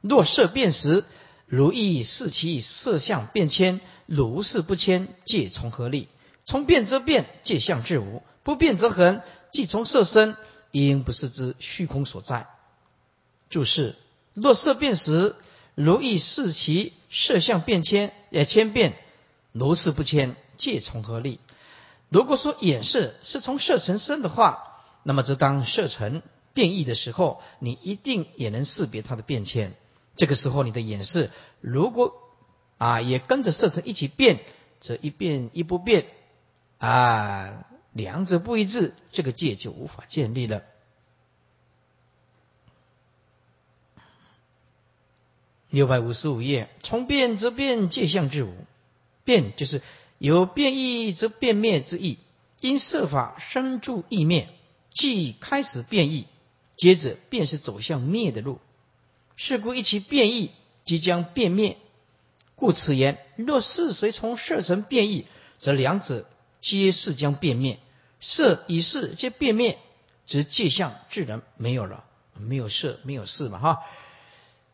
[0.00, 1.04] 若色变时，
[1.46, 6.08] 如意视其色相变迁，如是不迁，界从何立？
[6.46, 9.20] 从变则变，界相至无；不变则恒，
[9.50, 10.36] 即从色生。
[10.72, 12.48] 应不是之虚空所在。
[13.48, 13.94] 注释：
[14.32, 15.36] 若色变时，
[15.76, 18.94] 如意视其色相变迁，也千变，
[19.52, 21.38] 如是不迁，界从何立？
[22.14, 29.74] 如果说眼视是从色尘生的话，那么则当色尘变异的时候，你一定也能识别它的变迁。
[30.14, 32.14] 这个时候，你的眼视如果
[32.78, 34.38] 啊也跟着色尘一起变，
[34.78, 36.06] 则一变一不变
[36.78, 37.64] 啊。
[37.92, 40.62] 两者不一致，这个界就无法建立了。
[45.68, 48.54] 六百五十五页，从变则变，界相之无。
[49.24, 49.82] 变就是
[50.24, 52.16] 有变异则变灭之意，
[52.62, 54.48] 因色法生住异灭，
[54.88, 56.24] 即开始变异，
[56.76, 58.58] 接着便是走向灭的路。
[59.36, 60.50] 是故一其变异，
[60.86, 61.76] 即将变灭。
[62.54, 65.26] 故此言：若是随从色尘变异，
[65.58, 66.26] 则两者
[66.62, 67.78] 皆是将变灭。
[68.18, 69.78] 色与事皆变灭，
[70.26, 72.02] 则界相自然没有了，
[72.32, 73.82] 没有色，没有事嘛，哈。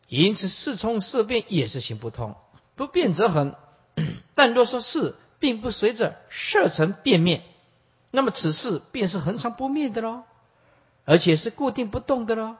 [0.07, 2.37] 因此，事从色变也是行不通。
[2.77, 3.53] 不变则恒。
[4.33, 7.41] 但若说是并不随着色尘变灭，
[8.11, 10.21] 那么此事便是恒常不灭的喽，
[11.03, 12.55] 而且是固定不动的喽。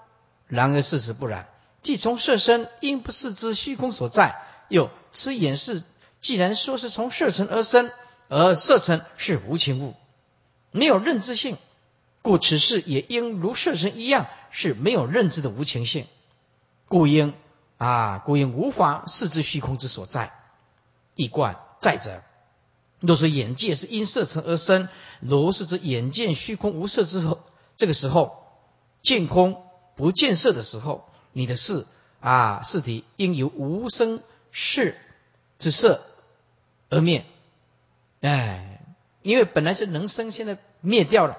[0.47, 1.47] 然而事实不然。
[1.83, 4.33] 既从色身，因不是之虚空所在；
[4.67, 5.83] 又此眼识，
[6.21, 7.91] 既然说是从色尘而生，
[8.29, 9.95] 而色尘是无情物，
[10.71, 11.57] 没有认知性，
[12.23, 16.07] 故此事也应如色尘一样，是没有认知的无情性。
[16.87, 17.35] 故应
[17.77, 20.33] 啊，故应无法视之虚空之所在。
[21.15, 22.23] 一贯再者，
[23.01, 24.87] 若说眼界是因色尘而生，
[25.19, 27.43] 如是之眼见虚空无色之后，
[27.75, 28.45] 这个时候
[29.01, 29.61] 见空
[29.97, 31.07] 不见色的时候。
[31.33, 31.87] 你的事
[32.19, 34.21] 啊，事体应由无生
[34.51, 34.97] 事
[35.59, 36.03] 之色
[36.89, 37.25] 而灭，
[38.19, 38.83] 哎，
[39.21, 41.37] 因为本来是能生，现在灭掉了。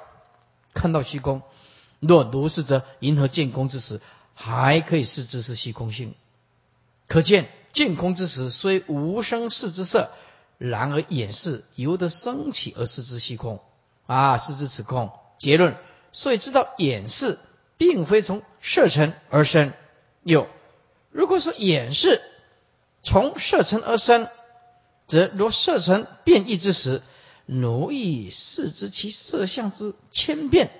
[0.73, 1.43] 看到虚空，
[2.01, 4.01] 若如是者银河见空之时，
[4.33, 6.15] 还可以视之是虚空性。
[7.07, 10.11] 可见见空之时虽无生视之色，
[10.63, 13.59] 然而眼视由得升起而视之虚空
[14.07, 15.11] 啊，视之此空。
[15.37, 15.77] 结论，
[16.13, 17.37] 所以知道眼视
[17.79, 19.73] 并非从色尘而生。
[20.23, 20.47] 有，
[21.11, 22.23] 如果说眼是
[23.03, 24.29] 从色尘而生，
[25.09, 27.03] 则若色尘变异之时，
[27.47, 30.71] 奴亦视之其色相之千变。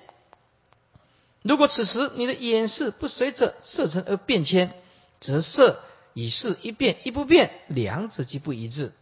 [1.43, 4.73] 如果此时你的眼视不随着色尘而变迁，
[5.19, 5.81] 则色
[6.15, 8.93] 与视一变一不变，两者即不一致。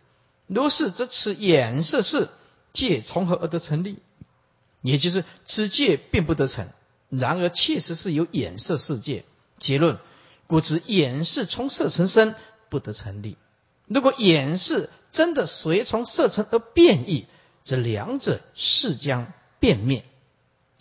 [0.53, 2.29] 如是，则此眼色是
[2.73, 3.99] 界从何而得成立？
[4.83, 6.67] 也就是此界并不得成。
[7.09, 9.25] 然而确实是有眼色世界。
[9.59, 9.99] 结论。
[10.49, 12.35] 故知眼是从色成生，
[12.69, 13.37] 不得成立。
[13.87, 17.27] 如果眼是真的随从色成而变异，
[17.63, 20.05] 则两者势将变灭。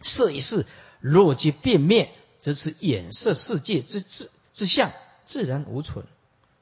[0.02, 0.66] 色一事
[1.00, 2.12] 若即变灭，
[2.42, 4.92] 则此眼色世界之之之相
[5.24, 6.04] 自然无存。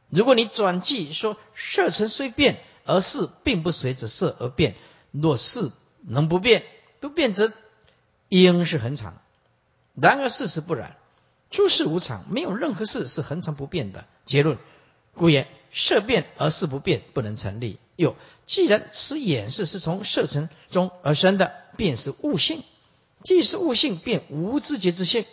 [0.09, 4.75] 如果你转记说色成虽变，而事并不随着色而变。
[5.11, 5.71] 若事
[6.01, 6.63] 能不变，
[6.99, 7.51] 不变则
[8.29, 9.21] 应是恒常。
[9.93, 10.95] 然而事实不然。
[11.49, 14.05] 诸事无常，没有任何事是恒常不变的。
[14.25, 14.57] 结论，
[15.15, 17.79] 故言色变而事不变，不能成立。
[17.95, 18.15] 又，
[18.45, 22.63] 既然此眼识是从色尘中而生的，便是悟性。
[23.23, 25.25] 既是悟性，便无知觉之性。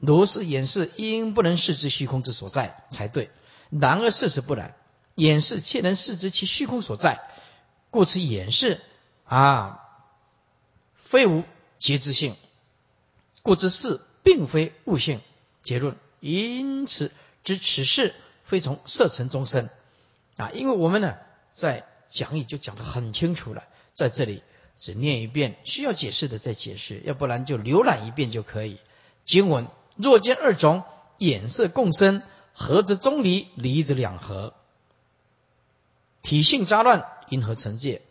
[0.00, 3.30] 如是眼识，应不能视之虚空之所在才对。
[3.68, 4.74] 然而事实不然，
[5.14, 7.20] 眼识却能视之其虚空所在，
[7.90, 8.80] 故此眼识
[9.24, 9.80] 啊，
[10.96, 11.44] 非无
[11.78, 12.36] 觉之性，
[13.42, 15.20] 故知事并非悟性。
[15.62, 17.10] 结论，因此
[17.42, 19.70] 知此事非从色尘中生
[20.36, 20.50] 啊！
[20.50, 21.16] 因为我们呢
[21.50, 24.42] 在讲义就讲得很清楚了，在这里
[24.78, 28.78] 只念一遍，需要解释的再解释，要不然就浏览一遍就可以。
[29.24, 30.82] 经文：若见二种
[31.18, 34.54] 眼色共生，合则中离，离则两合，
[36.24, 38.02] 体性杂乱，因何成界？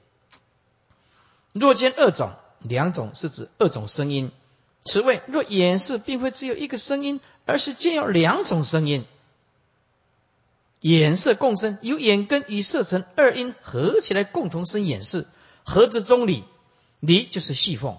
[1.52, 4.32] 若见二种，两种是指二种声音。
[4.86, 7.20] 此谓若眼色并非只有一个声音。
[7.46, 9.04] 而是兼有两种声音，
[10.80, 15.26] 眼色共生，由眼根与色尘二因合起来共同生眼色，
[15.66, 16.46] 合之中理，
[17.02, 17.98] 理就是细缝。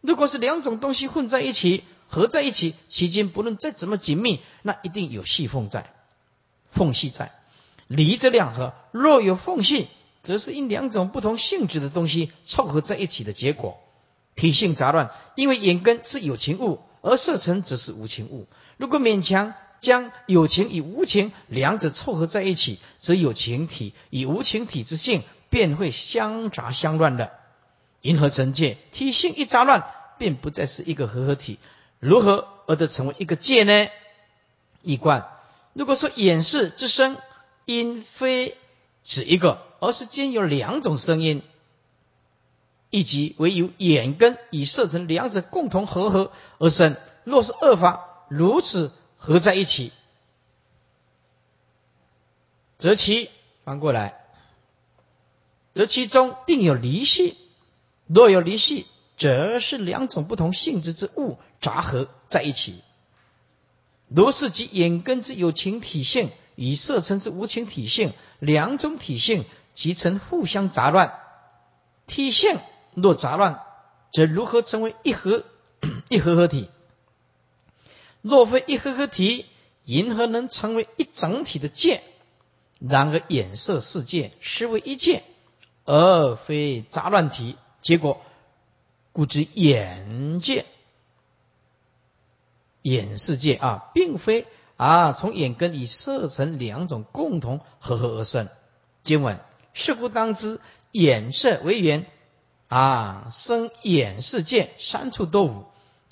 [0.00, 5.94] 如果是两种东西混在一起，合在一起，其间不论再怎么紧密，那一定有细缝在，
[6.72, 7.32] 缝隙在。
[7.94, 9.88] 离则两合，若有缝隙，
[10.22, 13.78] 则是因两种不同性质的东西凑合在一起的结果。
[14.34, 16.80] 体性杂乱，因为眼根是有情物。
[17.04, 18.46] 而色尘则是无情物。
[18.76, 27.32] 如果勉强将有情与无情两者凑合在一起，则有情体与无情体之性便会相杂相乱的。
[28.02, 29.84] 银河成界体性一杂乱，
[30.16, 31.58] 便不再是一个合合体。
[31.98, 33.88] 如何而得成为一个界呢？
[34.80, 35.26] 一观，
[35.72, 37.16] 如果说眼视之声
[37.64, 38.56] 音非
[39.02, 41.42] 指一个，而是兼有两种声音。
[42.94, 46.94] 以及唯有眼根与色尘两者共同合合而生。
[47.24, 49.92] 若是二法如此合在一起，
[52.76, 53.30] 则其
[53.64, 54.20] 翻过来，
[55.74, 57.38] 则其中定有离系。
[58.06, 58.84] 若有离系，
[59.16, 62.82] 则是两种不同性质之物杂合在一起。
[64.08, 69.44] 如是即眼根之有情体性以色尘之无情体性两种体性，
[69.74, 71.18] 即成互相杂乱
[72.06, 72.58] 体性。
[72.94, 73.62] 若杂乱，
[74.12, 75.44] 则如何成为一合
[76.10, 76.68] 一合合体。
[78.20, 79.46] 若非一合合体，
[79.84, 82.02] 银河能成为一整体的界？
[82.78, 85.22] 然而眼色世界实为一界，
[85.86, 87.56] 而非杂乱体。
[87.80, 88.20] 结果
[89.12, 90.66] 故知眼界、
[92.82, 94.46] 眼世界啊，并非
[94.76, 98.48] 啊从眼根与色尘两种共同合合而生。
[99.04, 99.38] 经文：
[99.72, 100.60] 是故当知
[100.90, 102.06] 眼色为缘
[102.68, 105.64] 啊，生眼世界三处都无。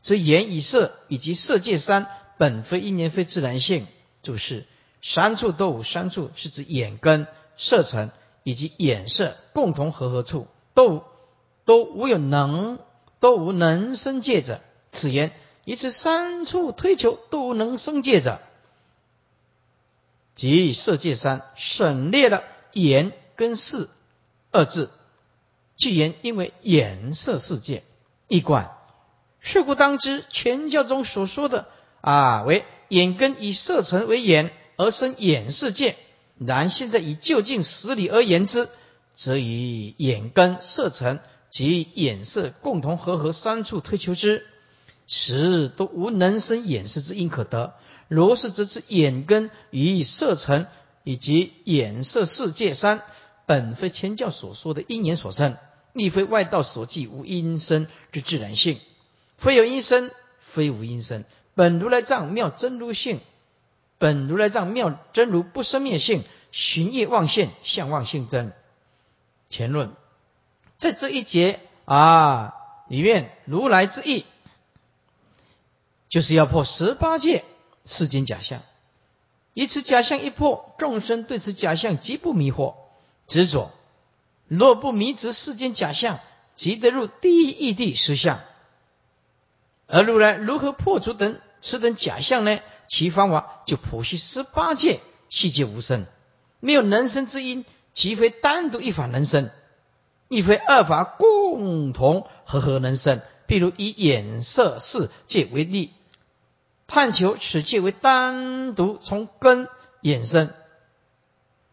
[0.03, 2.07] 则眼与色以及色界三
[2.39, 3.87] 本非因缘非自然性。
[4.23, 4.67] 注释：
[5.03, 8.11] 三处都无，三处是指眼根、色尘
[8.43, 11.05] 以及眼色共同合合处，都
[11.65, 12.79] 都无有能，
[13.19, 14.61] 都无能生界者。
[14.91, 15.33] 此言
[15.65, 18.41] 以此三处推求都无能生界者，
[20.41, 23.91] 即色界三省略了眼跟色
[24.51, 24.89] 二字，
[25.77, 27.83] 既言因为眼色世界
[28.27, 28.71] 一观。
[29.41, 31.67] 是故当知，全教中所说的
[32.01, 35.95] 啊，为眼根以色尘为眼而生眼世界。
[36.39, 38.67] 然现在以就近实理而言之，
[39.15, 41.21] 则以眼根、色尘
[41.51, 44.47] 及眼色共同合合三处推求之，
[45.07, 47.75] 实都无能生眼视之因可得。
[48.11, 50.67] 如是，则知眼根与色尘
[51.05, 53.03] 以及眼色世界三，
[53.47, 55.57] 本非前教所说的因缘所生，
[55.93, 58.81] 亦非外道所记无因生之自然性。
[59.37, 61.25] 非有因生，非无因生。
[61.55, 63.21] 本如来藏妙真如性，
[63.99, 68.53] 本如来藏妙真如不生灭性，寻业妄现，相妄性真。
[69.47, 69.93] 前论
[70.77, 72.55] 在这一节啊
[72.89, 74.25] 里面，如来之意，
[76.09, 77.45] 就是要破十八界
[77.85, 78.63] 世间假象。
[79.53, 82.75] 以此假象一破，众生对此假象极不迷惑
[83.27, 83.71] 执着。
[84.47, 86.21] 若不迷执世间假象，
[86.55, 88.41] 即得入第一义谛实相。
[89.87, 92.61] 而如来如何破除等此等假象呢？
[92.89, 96.07] 其方法就普系十八界细界无声，
[96.59, 97.65] 没有能生之因，
[97.95, 99.51] 即非单独一法能生，
[100.29, 103.21] 亦非二法共同合合能生。
[103.47, 105.93] 譬如以眼色世界为例，
[106.91, 109.69] 探求此界为单独从根
[110.03, 110.53] 衍生，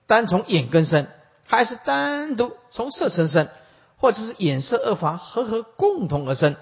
[0.05, 1.07] 单从眼根生，
[1.43, 3.49] 还是单独从色生生，
[3.97, 6.55] 或者是眼色二法合合共同而生？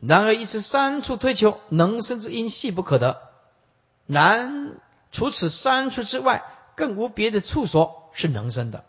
[0.00, 3.22] 然而，以此三处推求能生之因，系不可得。
[4.06, 4.74] 然
[5.10, 6.44] 除此三处之外，
[6.76, 8.84] 更无别的处所是能生的。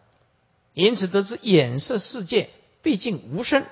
[0.74, 2.50] 因此得知眼色世界
[2.82, 3.64] 毕竟无生，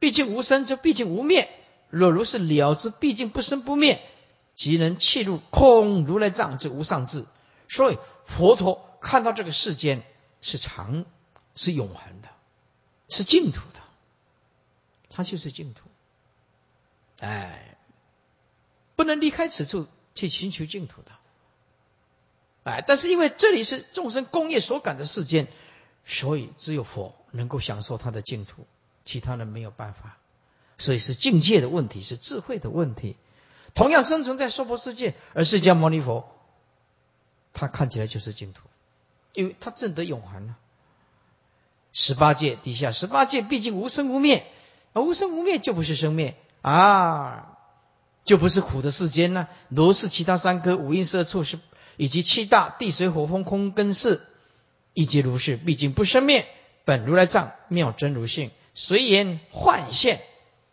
[0.00, 1.48] 毕竟无生，就毕竟无灭。
[1.96, 4.02] 若如是了之，毕竟不生不灭，
[4.54, 7.24] 即能切入空如来藏之无上智。
[7.68, 10.02] 所以佛陀看到这个世间
[10.40, 11.04] 是长，
[11.54, 12.28] 是永恒的，
[13.08, 13.80] 是净土的，
[15.08, 15.88] 它就是净土。
[17.20, 17.76] 哎，
[18.94, 21.12] 不能离开此处去寻求净土的。
[22.64, 25.46] 哎，但是因为这里是众生工业所感的世间，
[26.04, 28.66] 所以只有佛能够享受他的净土，
[29.04, 30.18] 其他人没有办法。
[30.78, 33.16] 所以是境界的问题，是智慧的问题。
[33.74, 36.28] 同样生存在娑婆世界，而释迦牟尼佛，
[37.52, 38.62] 他看起来就是净土，
[39.34, 40.56] 因为他证得永恒了。
[41.92, 44.46] 十八界底下，十八界毕竟无生无灭，
[44.92, 46.36] 而无生无灭就不是生灭。
[46.62, 47.58] 啊，
[48.24, 49.46] 就不是苦的世间呢。
[49.68, 51.58] 如是其他三科五阴色处是，
[51.96, 54.20] 以及七大地水火风空根识，
[54.94, 55.56] 以及如是。
[55.56, 56.46] 毕竟不生灭，
[56.84, 60.20] 本如来藏妙真如性，随缘幻现，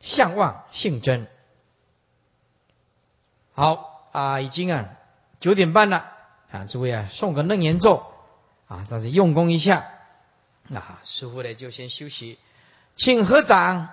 [0.03, 1.27] 相望性真。
[3.53, 4.89] 好啊，已经啊
[5.39, 6.11] 九点半了
[6.51, 8.05] 啊，诸位啊送个楞严咒
[8.67, 9.89] 啊，大家用功一下。
[10.67, 12.37] 那师傅呢就先休息，
[12.95, 13.89] 请合掌。